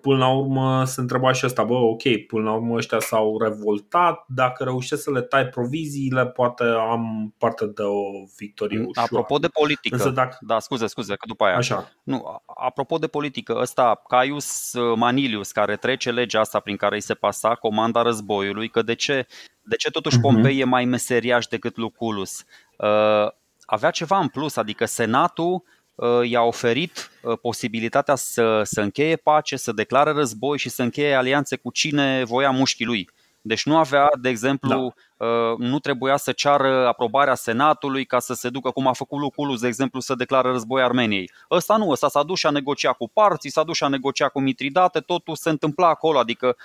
[0.00, 4.24] Până la urmă se întreba și asta, bă, ok, până la urmă ăștia s-au revoltat,
[4.28, 8.02] dacă reușesc să le tai proviziile, poate am parte de o
[8.36, 9.08] victorie ușoară.
[9.12, 10.36] Apropo de politică, Însă dacă...
[10.40, 11.56] da, scuze, scuze, că după aia.
[11.56, 11.92] Așa.
[12.02, 17.14] Nu, apropo de politică, ăsta, Caius Manilius, care trece legea asta prin care îi se
[17.14, 19.26] pasa comanda războiului, că de ce,
[19.62, 20.20] de ce totuși uh-huh.
[20.20, 22.44] Pompei e mai meseriaș decât Luculus?
[22.78, 23.30] Uh,
[23.70, 25.62] avea ceva în plus, adică Senatul
[25.94, 31.14] uh, i-a oferit uh, posibilitatea să, să încheie pace, să declare război și să încheie
[31.14, 33.08] alianțe cu cine voia mușchii lui.
[33.40, 35.26] Deci nu avea, de exemplu, da.
[35.26, 39.60] Uh, nu trebuia să ceară aprobarea Senatului ca să se ducă, cum a făcut Luculus,
[39.60, 41.30] de exemplu, să declară război Armeniei.
[41.50, 44.32] Ăsta nu, ăsta s-a dus și a negociat cu parții, s-a dus și a negociat
[44.32, 46.56] cu Mitridate, totul se întâmpla acolo, adică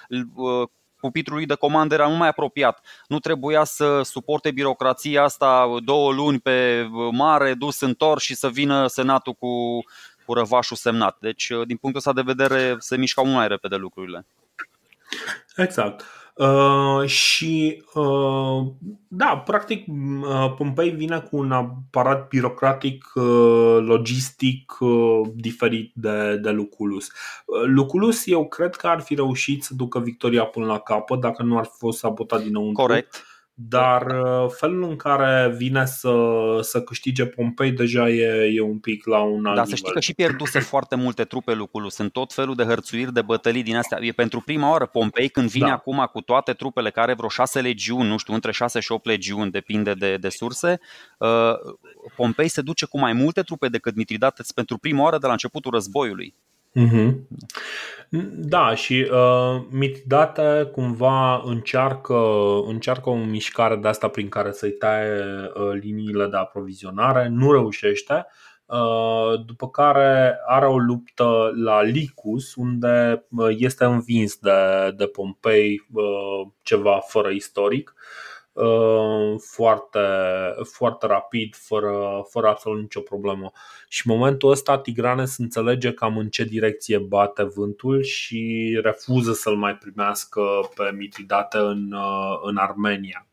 [1.03, 2.85] pupitrul lui de comandă era mult mai apropiat.
[3.07, 8.87] Nu trebuia să suporte birocrația asta două luni pe mare, dus întors și să vină
[8.87, 9.83] senatul cu,
[10.25, 11.17] cu răvașul semnat.
[11.19, 14.25] Deci, din punctul ăsta de vedere, se mișcau mult mai repede lucrurile.
[15.55, 16.03] Exact.
[16.33, 18.65] Uh, și uh,
[19.07, 26.49] da, practic uh, Pompei vine cu un aparat birocratic, uh, logistic uh, diferit de, de
[26.49, 27.07] Luculus.
[27.45, 31.43] Uh, Luculus eu cred că ar fi reușit să ducă victoria până la capăt dacă
[31.43, 32.83] nu ar fi fost sabotat dinăuntru.
[32.83, 33.32] Corect
[33.67, 34.05] dar
[34.49, 36.13] felul în care vine să,
[36.61, 39.99] să câștige Pompei deja e, e un pic la un alt Da, să știi că
[39.99, 41.93] și pierduse foarte multe trupe Luculus.
[41.93, 43.97] Sunt tot felul de hărțuiri, de bătălii din astea.
[44.01, 45.73] E pentru prima oară Pompei când vine da.
[45.73, 49.05] acum cu toate trupele care are vreo șase legiuni, nu știu, între șase și opt
[49.05, 50.79] legiuni, depinde de, de surse.
[51.17, 51.29] Uh,
[52.15, 55.71] Pompei se duce cu mai multe trupe decât Mitridates pentru prima oară de la începutul
[55.71, 56.35] războiului.
[56.79, 57.27] Mm-hmm.
[58.31, 62.15] Da, și uh, Mitdate cumva încearcă,
[62.67, 65.21] încearcă o mișcare de asta prin care să-i taie
[65.53, 68.25] uh, liniile de aprovizionare, nu reușește,
[68.65, 75.87] uh, după care are o luptă la Licus, unde uh, este învins de, de Pompei,
[75.93, 77.93] uh, ceva fără istoric.
[77.95, 78.32] Uh,
[79.37, 79.99] foarte,
[80.63, 83.51] foarte rapid, fără, fără absolut nicio problemă.
[83.87, 89.55] Și în momentul ăsta Tigranes înțelege cam în ce direcție bate vântul și refuză să-l
[89.55, 90.41] mai primească
[90.75, 93.27] pe Mitridate în, uh, în Armenia.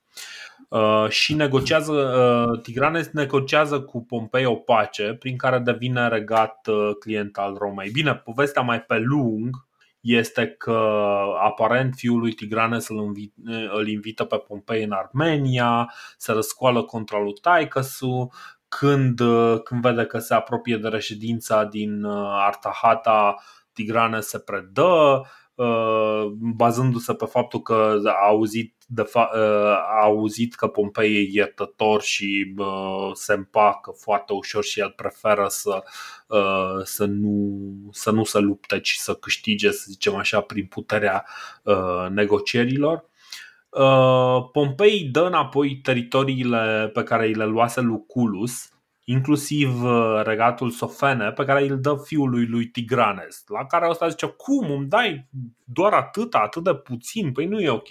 [0.71, 6.91] Uh, și negociază, uh, Tigranes negociază cu Pompei o pace prin care devine regat uh,
[6.99, 7.91] client al Romei.
[7.91, 9.69] Bine, povestea mai pe lung
[10.01, 10.81] este că
[11.41, 13.35] aparent fiul lui Tigranes îl, invit,
[13.73, 18.31] îl invită pe Pompei în Armenia, se răscoală contra lui Taicăsu,
[18.69, 19.21] când,
[19.65, 23.35] când vede că se apropie de reședința din uh, Artahata,
[23.73, 25.23] Tigranes se predă,
[25.55, 31.29] uh, bazându-se pe faptul că a auzit, de fa- uh, a auzit că Pompei e
[31.31, 32.55] iertător și
[33.13, 35.83] se împacă foarte ușor și el preferă să
[36.31, 37.59] Uh, să nu,
[37.91, 41.27] să nu se lupte, ci să câștige, să zicem așa, prin puterea
[41.63, 43.05] uh, negocierilor.
[43.69, 48.71] Uh, Pompei dă înapoi teritoriile pe care îi le luase Luculus,
[49.05, 49.69] inclusiv
[50.23, 54.87] regatul Sofene, pe care îl dă fiului lui Tigranes, la care ăsta zice, cum îmi
[54.87, 55.29] dai
[55.65, 57.33] doar atât, atât de puțin?
[57.33, 57.89] Păi nu e ok.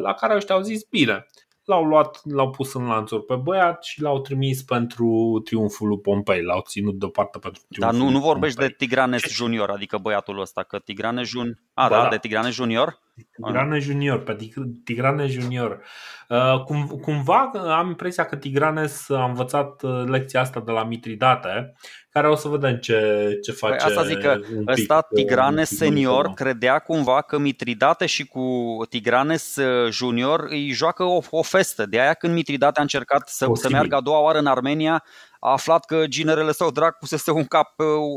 [0.00, 1.26] La care ăștia au zis, bine,
[1.66, 6.42] l-au luat, l-au pus în lanțuri pe băiat și l-au trimis pentru triumful lui Pompei.
[6.42, 8.76] L-au ținut deoparte pentru triumful Dar nu, nu vorbești Pompei.
[8.78, 11.58] de Tigranes Junior, adică băiatul ăsta, că Tigranes Junior...
[11.74, 12.98] A, da, da, de Tigranes Junior?
[13.32, 14.36] Tigrane Junior, pe
[14.84, 15.82] Tigrane Junior.
[16.28, 21.74] Uh, cum, cumva am impresia că Tigranes a învățat uh, lecția asta de la Mitridate,
[22.16, 23.84] care o să vedem ce, ce păi face.
[23.84, 29.58] Păi asta zic că ăsta uh, Tigranes senior credea cumva că Mitridate și cu Tigranes
[29.90, 31.86] junior îi joacă o, o festă.
[31.86, 35.04] De aia când Mitridate a încercat să, să meargă a doua oară în Armenia,
[35.40, 37.74] a aflat că ginerele său drag pusese un cap,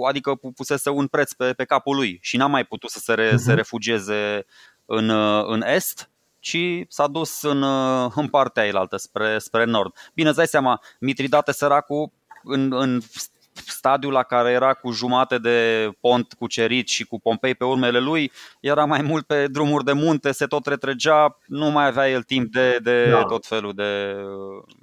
[0.07, 3.29] adică pusese un preț pe, pe capul lui și n-a mai putut să se, re,
[3.29, 3.35] uh-huh.
[3.35, 4.45] se refugieze
[4.85, 5.09] în,
[5.45, 7.63] în est, ci s-a dus în,
[8.15, 9.95] în partea ailaltă, spre, spre nord.
[10.13, 12.11] Bine, îți dai seama, Mitridate săracul
[12.43, 12.99] în, în
[13.65, 18.31] stadiul la care era cu jumate de pont cucerit și cu Pompei pe urmele lui,
[18.59, 22.51] era mai mult pe drumuri de munte, se tot retrăgea, nu mai avea el timp
[22.51, 23.23] de, de da.
[23.23, 24.15] tot felul de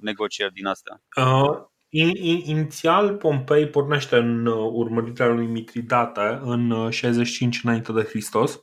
[0.01, 1.01] negocieri din astea.
[1.15, 1.59] Uh,
[1.89, 8.59] inițial, Pompei pornește în urmărirea lui Mitridate în 65 înainte de Hristos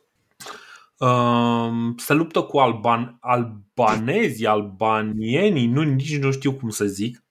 [1.97, 7.24] se luptă cu alban, albanezii, albanienii, nu, nici nu știu cum să zic.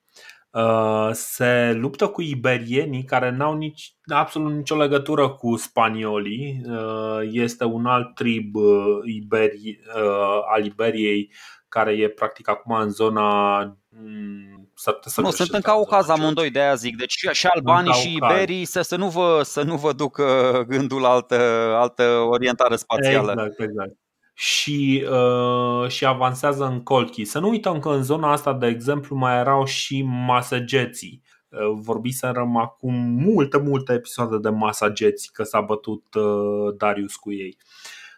[0.54, 6.62] Uh, se luptă cu iberienii care n-au nici, absolut nicio legătură cu spaniolii.
[6.66, 9.80] Uh, este un alt trib uh, iberi,
[10.54, 11.32] al Iberiei
[11.68, 16.76] care e practic acum în zona mm, să nu, sunt în Caucaz amândoi, de aia
[16.76, 16.98] zic.
[16.98, 20.26] Deci și albanii și iberii să, să, nu vă, să nu vă ducă
[20.68, 21.36] gândul la altă,
[21.76, 23.32] altă orientare spațială.
[23.32, 24.03] Exact, exact.
[24.34, 27.26] Și, uh, și avansează în Colchi.
[27.26, 31.22] Să nu uităm că în zona asta, de exemplu, mai erau și masageții.
[31.48, 37.58] Uh, vorbiserăm acum multe, multe episoade de masageți că s-a bătut uh, Darius cu ei.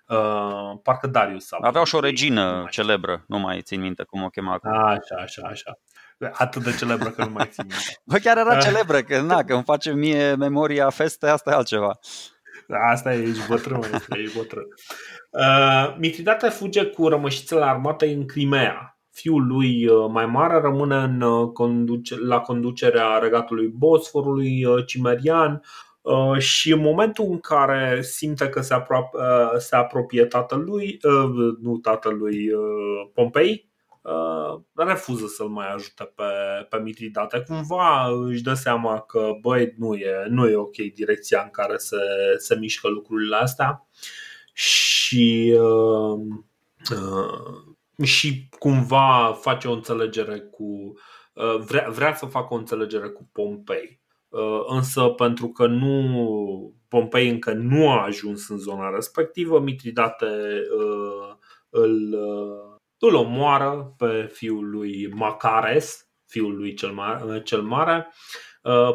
[0.08, 4.24] Uh, parcă Darius s-a Aveau și o regină ei, celebră, nu mai țin minte cum
[4.24, 4.72] o chema acum.
[4.72, 5.80] Așa, așa, așa
[6.32, 8.02] atât de celebră că nu mai țin minte.
[8.04, 12.00] Bă, chiar era celebră, că, na, că îmi face mie memoria feste, asta e altceva.
[12.92, 14.68] Asta e, ești bătrân, ești bătrân.
[15.30, 19.00] Uh, Mitridate fuge cu rămășițele armatei în Crimea.
[19.12, 25.62] Fiul lui uh, mai mare rămâne în uh, conduce, la conducerea regatului Bosforului uh, Cimerian
[26.02, 31.56] uh, și în momentul în care simte că se, apropie, uh, se apropie tatălui, uh,
[31.62, 33.75] nu tatălui uh, Pompei, Uh,
[34.74, 36.24] refuză să-l mai ajute pe,
[36.70, 37.44] pe Mitridate.
[37.48, 41.98] Cumva își dă seama că băi, nu e, nu e ok direcția în care se,
[42.38, 43.88] se mișcă lucrurile astea
[44.54, 46.20] și, uh,
[46.92, 50.94] uh, și cumva face o înțelegere cu.
[51.34, 54.02] Uh, vrea, vrea să facă o înțelegere cu Pompei.
[54.30, 60.26] Uh, însă pentru că nu Pompei încă nu a ajuns în zona respectivă, Mitridate
[60.78, 61.36] uh,
[61.70, 62.16] îl
[63.00, 68.08] îl omoară pe fiul lui Macares, fiul lui cel mare, cel mare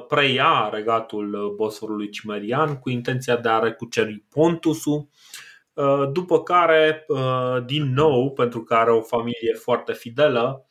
[0.08, 5.08] preia regatul Bosforului Cimerian cu intenția de a recuceri Pontusul,
[6.12, 7.06] după care,
[7.66, 10.66] din nou, pentru că are o familie foarte fidelă,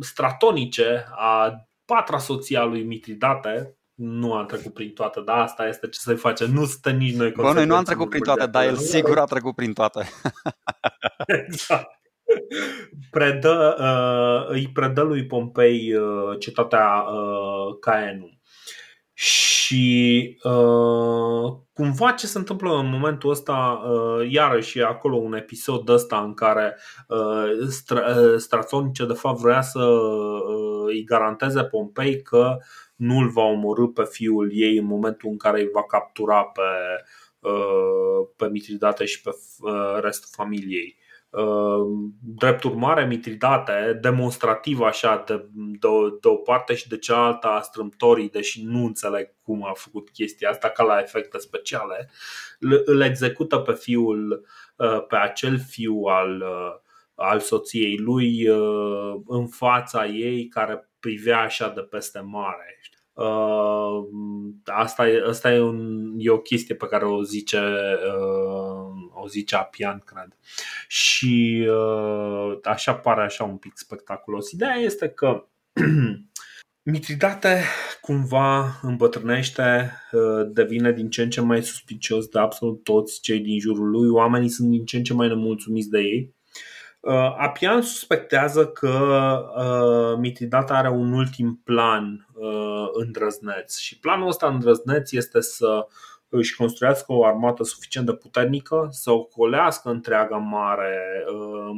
[0.00, 1.54] Stratonice, a
[1.84, 6.16] patra soție a lui Mitridate, nu am trecut prin toate, dar asta este ce să-i
[6.16, 6.46] face.
[6.46, 9.24] Nu stă nici noi Bă, noi nu am trecut prin toate, dar el sigur a
[9.24, 10.08] trecut prin toate.
[11.46, 11.98] exact.
[13.10, 18.30] Predă, uh, îi predă lui Pompei uh, cetatea uh, Caenu.
[19.12, 25.88] Și uh, cumva ce se întâmplă în momentul ăsta, uh, iarăși e acolo un episod
[25.88, 26.78] ăsta în care
[27.08, 32.56] uh, Stra- uh, Strațonice de fapt vrea să uh, îi garanteze Pompei că
[33.00, 36.60] nu îl va omorâ pe fiul ei în momentul în care îi va captura pe,
[37.48, 39.30] uh, pe Mitridate și pe
[39.60, 40.98] uh, restul familiei.
[42.20, 45.88] Drept urmare, Mitridate, demonstrativ așa de, de,
[46.20, 50.50] de o parte și de cealaltă a strâmtorii, deși nu înțeleg cum a făcut chestia
[50.50, 52.10] asta ca la efecte speciale,
[52.84, 54.46] îl execută pe fiul,
[55.08, 56.44] pe acel fiu al,
[57.20, 58.46] al soției lui
[59.26, 62.80] în fața ei care privea așa de peste mare.
[63.20, 64.08] Uh,
[64.64, 69.56] asta, e, asta e, un, e o chestie pe care o zice, uh, o zice
[69.56, 70.36] Apian, cred.
[70.88, 74.50] Și uh, așa pare așa un pic spectaculos.
[74.50, 75.44] Ideea este că
[76.82, 77.62] Mitridate
[78.00, 79.92] cumva îmbătrânește,
[80.52, 84.48] devine din ce în ce mai suspicios de absolut toți cei din jurul lui, oamenii
[84.48, 86.39] sunt din ce în ce mai nemulțumiți de ei Uh,
[87.36, 88.88] Apian suspectează că
[89.56, 95.86] uh, Mitridata are un ultim plan uh, îndrăzneț și planul ăsta îndrăzneț este să
[96.28, 101.24] își construiască o armată suficient de puternică, să ocolească întreaga mare,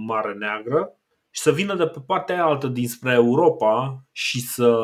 [0.06, 0.96] mare neagră
[1.34, 4.76] și să vină de pe partea altă dinspre Europa și să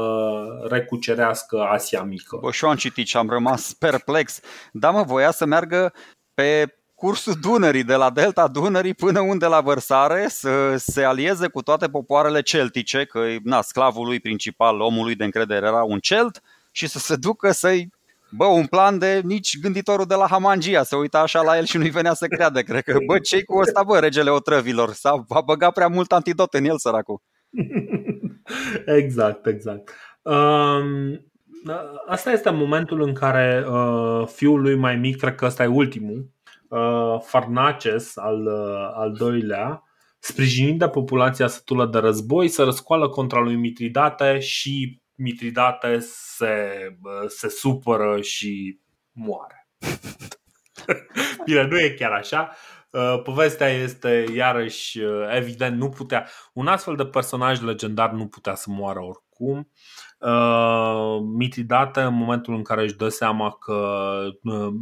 [0.68, 2.38] recucerească Asia Mică.
[2.40, 4.40] Bă, și eu am citit și am rămas perplex.
[4.72, 5.92] Da, mă, voia să meargă
[6.34, 11.62] pe cursul Dunării, de la delta Dunării până unde la vărsare, să se alieze cu
[11.62, 16.42] toate popoarele celtice, că na, sclavul lui principal, omul lui de încredere era un celt,
[16.72, 17.90] și să se ducă să-i
[18.30, 21.76] Bă, un plan de nici gânditorul de la Hamangia Se uita așa la el și
[21.76, 22.60] nu-i venea să creadă.
[22.60, 24.92] Cred că, bă, ce cu ăsta, bă, regele otrăvilor?
[24.92, 27.20] S-a a băgat prea mult antidot în el, săracul.
[29.00, 29.94] Exact, exact.
[30.22, 31.22] Um,
[32.06, 36.16] Asta este momentul în care uh, fiul lui mai mic, cred că ăsta e ultimul
[36.16, 36.37] Uh,
[37.20, 39.82] Farnaces, al, uh, al doilea,
[40.18, 46.68] sprijinind de populația sătulă de război, să răscoală contra lui Mitridate și Mitridate se,
[47.02, 48.80] uh, se supără și
[49.12, 49.68] moare.
[51.44, 52.56] Bine, nu e chiar așa.
[53.22, 55.00] Povestea este iarăși
[55.30, 56.28] evident, nu putea.
[56.52, 59.70] Un astfel de personaj legendar nu putea să moară oricum.
[61.20, 64.18] Mitridate, în momentul în care își dă seama că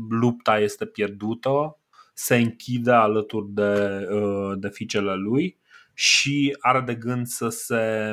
[0.08, 1.78] lupta este pierdută,
[2.14, 4.06] se închide alături de,
[4.54, 5.58] de fiicele lui
[5.94, 8.12] și are de gând să se,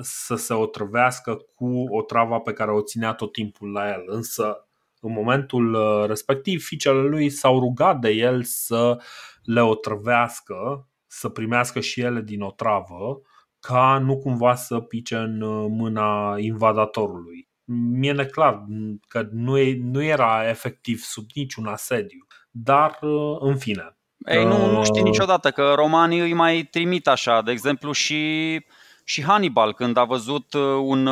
[0.00, 4.02] să se otrăvească cu o travă pe care o ținea tot timpul la el.
[4.06, 4.66] Însă,
[5.00, 9.02] în momentul respectiv, fiicele lui s-au rugat de el să
[9.42, 13.20] le otrăvească, să primească și ele din o travă
[13.66, 17.48] ca nu cumva să pice în uh, mâna invadatorului.
[17.64, 18.64] Mi-e neclar
[19.08, 23.96] că nu, e, nu era efectiv sub niciun asediu, dar uh, în fine.
[24.26, 28.64] Ei, nu, nu știi uh, niciodată că romanii îi mai trimit așa, de exemplu și
[29.06, 31.08] și Hannibal, când a văzut un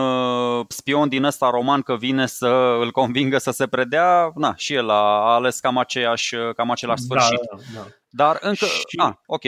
[0.69, 4.91] spion din ăsta roman că vine să îl convingă să se predea, na, și el
[4.91, 7.49] a ales cam, aceeași, cam același da, sfârșit.
[7.51, 7.87] Da, da, da.
[8.15, 8.65] Dar încă.
[8.65, 9.43] Și, ah, ok.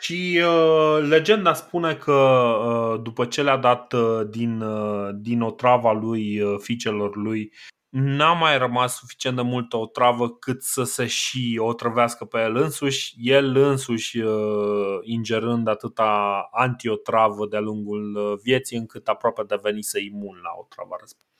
[0.00, 5.92] Și uh, legenda spune că uh, după ce le-a dat uh, din, uh, din otrava
[5.92, 7.52] lui, uh, fiicelor lui,
[7.88, 13.14] n-a mai rămas suficient de multă otravă cât să se și otrăvească pe el însuși,
[13.16, 20.50] el însuși uh, ingerând atâta antiotravă de-a lungul uh, vieții încât aproape devenise imun la
[20.60, 21.30] otrava respectivă.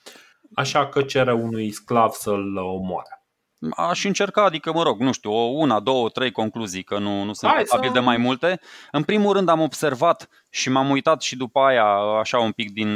[0.55, 3.22] Așa că cere unui sclav să-l omoare.
[3.71, 7.33] Aș încerca, adică, mă rog, nu știu, o una, două, trei concluzii, că nu, nu
[7.33, 7.95] sunt capabil să...
[7.95, 8.61] de mai multe.
[8.91, 11.85] În primul rând am observat și m-am uitat și după aia,
[12.21, 12.93] așa un pic din,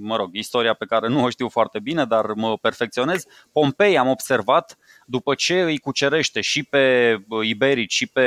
[0.00, 3.24] mă rog, istoria pe care nu o știu foarte bine, dar mă perfecționez.
[3.52, 8.26] Pompei am observat, după ce îi cucerește și pe iberici și pe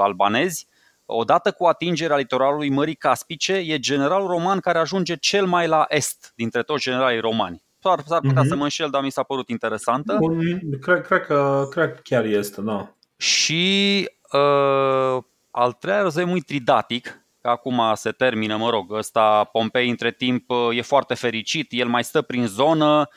[0.00, 0.66] albanezi,
[1.08, 6.32] Odată cu atingerea litoralului Mării Caspice, e generalul roman care ajunge cel mai la est
[6.36, 8.48] dintre toți generalii romani s-ar, s-ar putea mm-hmm.
[8.48, 10.16] să mă înșel, dar mi s-a părut interesantă.
[10.18, 10.38] Bun,
[10.80, 12.94] cred, cred, că, cred că chiar este, da.
[13.16, 20.10] Și uh, al treilea război mitridatic, că acum se termină, mă rog, ăsta Pompei între
[20.10, 23.08] timp e foarte fericit, el mai stă prin zonă,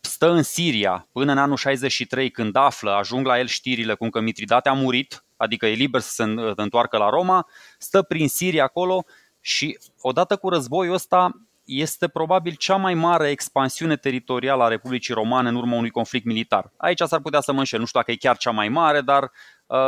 [0.00, 4.20] stă în Siria până în anul 63 când află, ajung la el știrile cum că
[4.20, 6.22] Mitridate a murit, adică e liber să se
[6.56, 7.46] întoarcă la Roma,
[7.78, 9.04] stă prin Siria acolo
[9.40, 11.30] și odată cu războiul ăsta
[11.64, 16.72] este probabil cea mai mare expansiune teritorială a Republicii Romane în urma unui conflict militar.
[16.76, 19.30] Aici s-ar putea să mă înșel, nu știu dacă e chiar cea mai mare, dar
[19.66, 19.78] uh,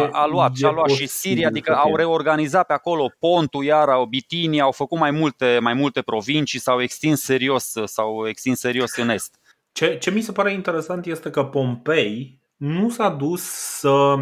[0.00, 3.88] e, a luat, și a luat și Siria, adică au reorganizat pe acolo pontul, iar
[3.88, 8.96] au Bitinia, au făcut mai multe, mai multe provincii, s-au extins serios, s-au extins serios
[8.96, 9.38] în est.
[9.72, 13.42] Ce, ce mi se pare interesant este că Pompei nu s-a dus
[13.78, 14.20] să Uh,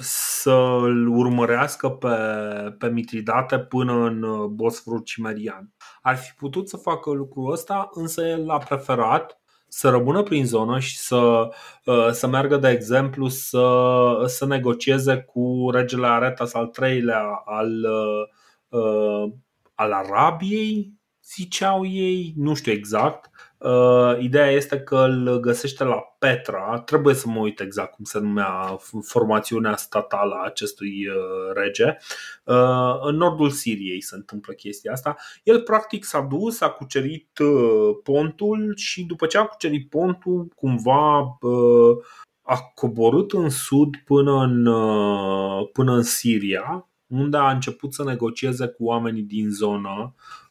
[0.00, 2.16] să-l urmărească pe,
[2.78, 5.72] pe Mitridate până în uh, Bosforul Cimerian.
[6.02, 10.78] Ar fi putut să facă lucrul ăsta, însă el a preferat să rămână prin zonă
[10.78, 11.48] și să,
[11.84, 13.66] uh, să meargă, de exemplu, să,
[14.26, 17.72] să negocieze cu regele Aretas al treilea al,
[19.74, 23.45] al Arabiei, ziceau ei, nu știu exact, Uh,
[24.18, 28.78] ideea este că îl găsește la Petra, trebuie să mă uit exact cum se numea
[29.02, 31.96] formațiunea statală a acestui uh, rege.
[32.44, 35.16] Uh, în nordul Siriei se întâmplă chestia asta.
[35.42, 41.18] El practic s-a dus, a cucerit uh, pontul și după ce a cucerit pontul, cumva
[41.40, 41.96] uh,
[42.42, 48.66] a coborât în sud până în, uh, până în Siria, unde a început să negocieze
[48.66, 50.45] cu oamenii din zonă uh,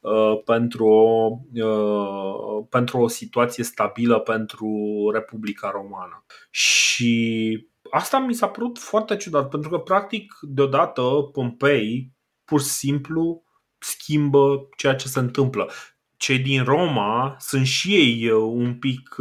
[0.46, 4.70] pentru o, uh, pentru o situație stabilă pentru
[5.14, 6.26] Republica Romană.
[6.50, 11.02] Și asta mi s-a părut foarte ciudat, pentru că, practic, deodată
[11.32, 12.12] Pompei
[12.44, 13.44] pur și simplu
[13.78, 15.70] schimbă ceea ce se întâmplă.
[16.18, 19.16] Cei din Roma sunt și ei uh, un pic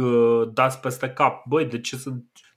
[0.53, 1.45] dați peste cap.
[1.47, 1.97] Băi, de ce,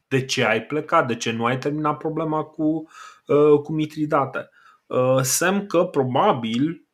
[0.08, 1.06] de ce ai plecat?
[1.06, 2.88] De ce nu ai terminat problema cu,
[3.62, 4.50] cu Mitridate?
[4.86, 6.87] Uh, semn că probabil uh,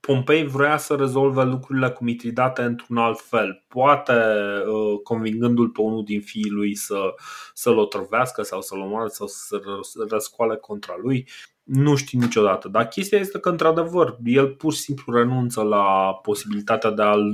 [0.00, 6.04] Pompei vrea să rezolve lucrurile cu Mitridate într-un alt fel, poate uh, convingându-l pe unul
[6.04, 7.14] din fiii lui să,
[7.54, 9.60] să-l otrăvească sau să-l omoare sau să
[10.08, 11.28] răscoale contra lui.
[11.62, 16.90] Nu știu niciodată, dar chestia este că, într-adevăr, el pur și simplu renunță la posibilitatea
[16.90, 17.32] de a-l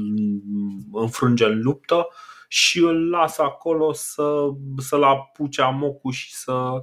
[0.93, 2.09] înfrânge în luptă
[2.49, 6.83] și îl lasă acolo să, să-l apuce amocul și să, Uh,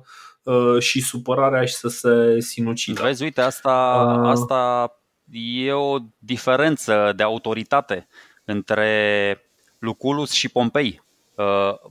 [0.80, 3.02] și supărarea și să se sinucidă.
[3.02, 4.30] Vezi, uite, asta, uh.
[4.30, 4.94] asta
[5.32, 8.08] e o diferență de autoritate
[8.46, 9.42] între
[9.80, 11.04] Luculus și Pompei.
[11.36, 11.46] Uh,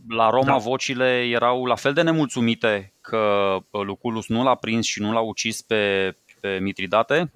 [0.09, 0.57] la Roma da.
[0.57, 5.63] vocile erau la fel de nemulțumite că Luculus nu l-a prins și nu l-a ucis
[5.63, 7.33] pe, pe Mitridate.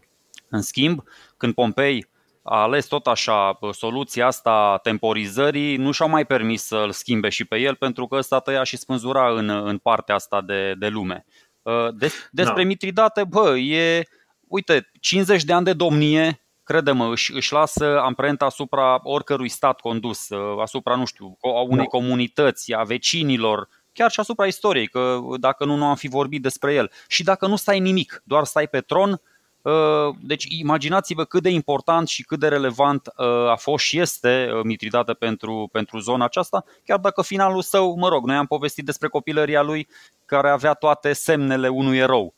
[0.48, 1.02] În schimb,
[1.36, 2.08] când Pompei
[2.49, 7.57] a ales tot așa soluția asta temporizării, nu și-au mai permis să-l schimbe și pe
[7.57, 11.24] el pentru că ăsta tăia și spânzura în, în partea asta de, de lume.
[11.62, 12.68] Uh, des, despre da.
[12.68, 14.07] Mitridate, bă, e,
[14.49, 20.28] uite, 50 de ani de domnie, crede-mă, își, își lasă amprenta asupra oricărui stat condus,
[20.28, 21.99] uh, asupra, nu știu, a unei da.
[21.99, 26.74] comunități, a vecinilor, chiar și asupra istoriei, că dacă nu, nu am fi vorbit despre
[26.74, 26.90] el.
[27.09, 29.18] Și dacă nu stai nimic, doar stai pe tron, Uh,
[30.20, 34.60] deci imaginați-vă cât de important și cât de relevant uh, a fost și este uh,
[34.64, 39.08] Mitridate pentru, pentru zona aceasta, chiar dacă finalul său, mă rog, noi am povestit despre
[39.08, 39.88] copilăria lui
[40.24, 42.34] care avea toate semnele unui erou.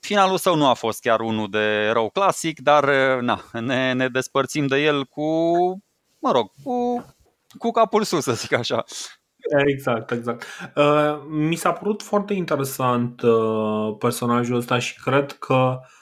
[0.00, 2.84] Finalul său nu a fost chiar unul de erou clasic, dar
[3.20, 5.22] na, ne, ne despărțim de el cu,
[6.18, 7.04] mă rog, cu,
[7.58, 8.84] cu capul sus, să zic așa.
[9.66, 10.44] Exact, exact.
[10.76, 16.00] Uh, mi s-a părut foarte interesant uh, personajul ăsta și cred că uh,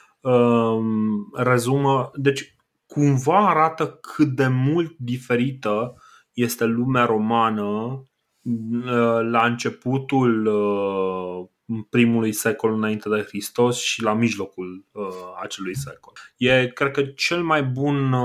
[1.33, 2.55] rezumă, deci
[2.87, 5.95] cumva arată cât de mult diferită
[6.33, 8.03] este lumea romană
[8.41, 11.47] uh, la începutul uh,
[11.89, 15.03] primului secol înainte de Hristos și la mijlocul uh,
[15.41, 16.13] acelui secol.
[16.37, 18.15] E, cred că, cel mai bun,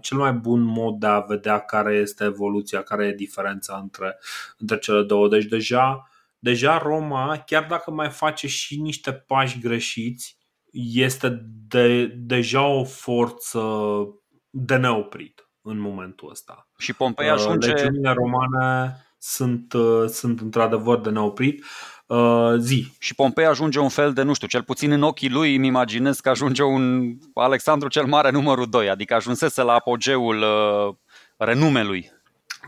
[0.00, 4.18] cel mai bun mod de a vedea care este evoluția, care e diferența între,
[4.58, 5.28] între cele două.
[5.28, 10.40] Deci deja, deja Roma, chiar dacă mai face și niște pași greșiți,
[10.72, 13.60] este de, deja o forță
[14.50, 16.68] de neoprit în momentul ăsta.
[16.78, 17.68] Și Pompei uh, ajunge...
[17.68, 21.64] Legiunile romane sunt, uh, sunt într-adevăr de neoprit.
[22.06, 22.92] Uh, zi.
[22.98, 26.20] Și Pompei ajunge un fel de, nu știu, cel puțin în ochii lui îmi imaginez
[26.20, 30.44] că ajunge un Alexandru cel Mare numărul 2, adică ajunsese la apogeul
[31.36, 32.10] renumelui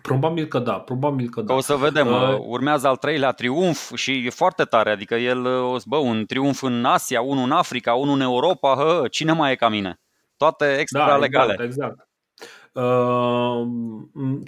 [0.08, 1.46] Probabil că da, probabil că da.
[1.46, 5.44] Că o să vedem, uh, urmează al treilea triumf și e foarte tare, adică el,
[5.44, 9.52] uh, bă, un triumf în Asia, unul în Africa, unul în Europa, hă, cine mai
[9.52, 10.00] e ca mine?
[10.36, 11.52] Toate extra da, legale.
[11.52, 12.08] Exact, exact.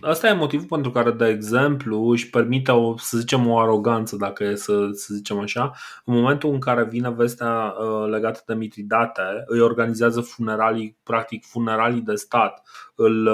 [0.01, 4.45] Asta e motivul pentru care, de exemplu, își permite o, să zicem, o aroganță, dacă
[4.45, 5.73] e să, să zicem așa,
[6.05, 7.75] în momentul în care vine vestea
[8.11, 12.63] legată de Mitridate, îi organizează funeralii, practic funeralii de stat,
[12.95, 13.27] îl,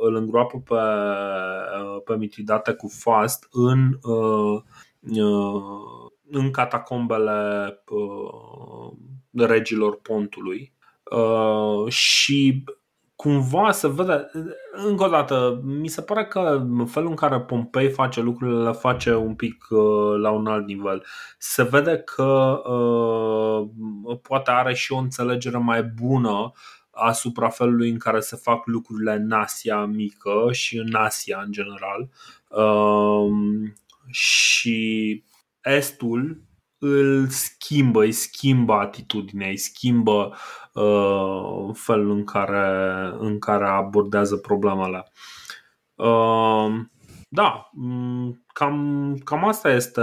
[0.00, 0.80] îl îngroapă pe,
[2.04, 3.98] pe Mitridate cu fast în
[6.30, 8.92] în catacombele uh,
[9.32, 10.72] regilor pontului.
[11.10, 12.64] Uh, și
[13.20, 14.30] cumva se vede,
[14.72, 19.14] încă o dată, mi se pare că felul în care Pompei face lucrurile le face
[19.14, 21.04] un pic uh, la un alt nivel.
[21.38, 23.68] Se vede că uh,
[24.22, 26.52] poate are și o înțelegere mai bună
[26.90, 32.08] asupra felului în care se fac lucrurile în Asia mică și în Asia în general.
[32.48, 33.30] Uh,
[34.10, 35.24] și
[35.62, 36.40] Estul
[36.80, 40.34] îl schimbă, îi schimbă atitudinea, îi schimbă
[40.74, 45.12] uh, felul în care, în care abordează problemele.
[45.94, 46.80] Uh,
[47.28, 50.02] da, mm, cam, cam asta este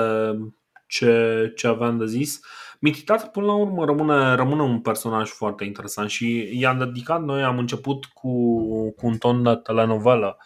[0.87, 2.39] ce, ce aveam de zis.
[2.79, 7.57] Mititata până la urmă rămâne, rămâne un personaj foarte interesant și i-am dedicat noi, am
[7.57, 8.59] început cu,
[8.91, 10.37] cu un ton de telenovelă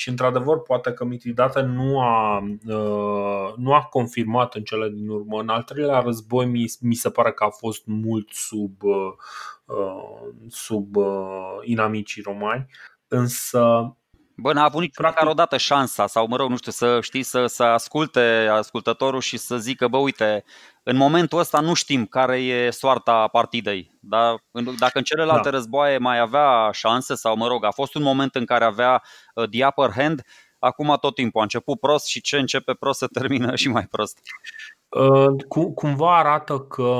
[0.00, 5.40] și într-adevăr poate că Mitridate nu a, uh, nu a confirmat în cele din urmă.
[5.40, 9.12] În al treilea război mi, mi se pare că a fost mult sub, uh,
[9.64, 10.96] uh, sub
[11.62, 12.66] inamicii romani,
[13.08, 13.96] însă
[14.40, 15.18] Bă, n-a avut nici Practic...
[15.18, 19.20] măcar o dată șansa sau, mă rog, nu știu, să știi, să, să asculte ascultătorul
[19.20, 20.44] și să zică, bă, uite,
[20.82, 23.98] în momentul ăsta nu știm care e soarta partidei.
[24.00, 24.44] Dar
[24.78, 25.56] dacă în celelalte da.
[25.56, 29.02] războaie mai avea șanse sau, mă rog, a fost un moment în care avea
[29.34, 30.22] uh, the upper hand,
[30.58, 34.20] acum tot timpul a început prost și ce începe prost să termină și mai prost.
[34.90, 35.44] Uh,
[35.74, 36.92] cumva arată că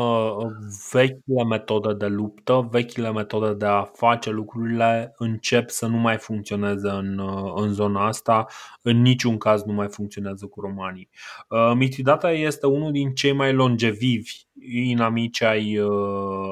[0.92, 6.88] vechile metode de luptă, vechile metode de a face lucrurile încep să nu mai funcționeze
[6.88, 8.46] în, uh, în zona asta,
[8.82, 11.08] în niciun caz nu mai funcționează cu romanii.
[11.48, 14.32] Uh, Mitridata este unul din cei mai longevivi
[14.72, 15.80] inamici ai,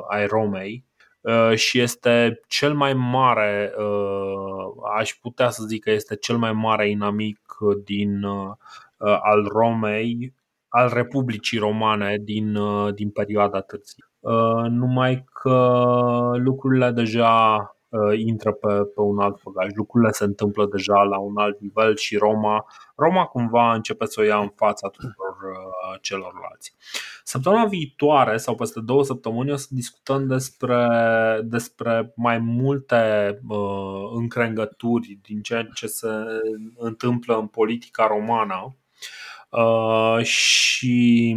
[0.08, 0.84] ai Romei
[1.54, 3.72] și este cel mai mare,
[4.98, 7.40] aș putea să zic că este cel mai mare inamic
[7.84, 8.24] din
[8.98, 10.36] al Romei
[10.68, 14.04] al Republicii Romane din, uh, din perioada târzie.
[14.20, 15.56] Uh, numai că
[16.34, 17.56] lucrurile deja
[17.88, 19.66] uh, intră pe, pe un alt făgaș.
[19.74, 22.66] Lucrurile se întâmplă deja la un alt nivel și Roma,
[22.96, 25.36] Roma cumva începe să o ia în fața tuturor
[26.00, 26.74] celorlalți.
[27.24, 30.86] Săptămâna viitoare sau peste două săptămâni o să discutăm despre,
[31.44, 36.08] despre mai multe uh, încrengături din ceea ce se
[36.76, 38.76] întâmplă în politica romană
[39.48, 41.36] Uh, și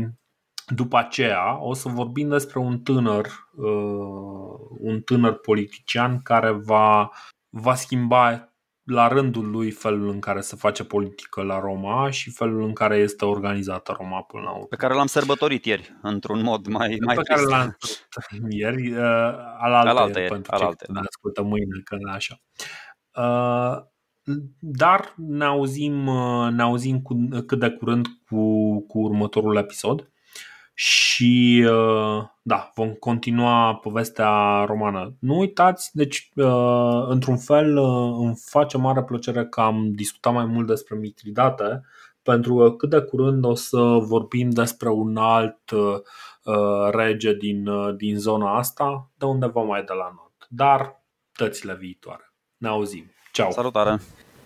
[0.68, 3.26] după aceea o să vorbim despre un tânăr,
[3.56, 7.10] uh, un tânăr politician care va,
[7.50, 8.52] va schimba
[8.84, 12.98] la rândul lui felul în care se face politică la Roma și felul în care
[12.98, 14.66] este organizată Roma până la urmă.
[14.66, 19.00] Pe care l-am sărbătorit ieri, într-un mod mai, mai Pe care l-am sărbătorit ieri, uh,
[19.58, 21.00] alaltă, alaltă ieri, pentru alaltă, cei da.
[21.00, 22.42] ne ascultă mâine, că așa.
[23.12, 23.91] Uh,
[24.60, 25.94] dar ne auzim,
[26.52, 30.12] ne auzim cu, cât de curând cu, cu următorul episod
[30.74, 31.66] și
[32.42, 35.16] da, vom continua povestea romană.
[35.20, 36.30] Nu uitați, deci
[37.08, 37.78] într-un fel
[38.18, 41.82] îmi face mare plăcere că am discutat mai mult despre Mitridate
[42.24, 45.60] pentru că cât de curând o să vorbim despre un alt
[46.92, 50.48] rege din, din zona asta, de undeva mai de la nord.
[50.50, 51.04] Dar
[51.38, 52.34] dățile viitoare.
[52.58, 53.12] Ne auzim.
[53.32, 53.52] Ciao.
[53.52, 54.00] Salutare.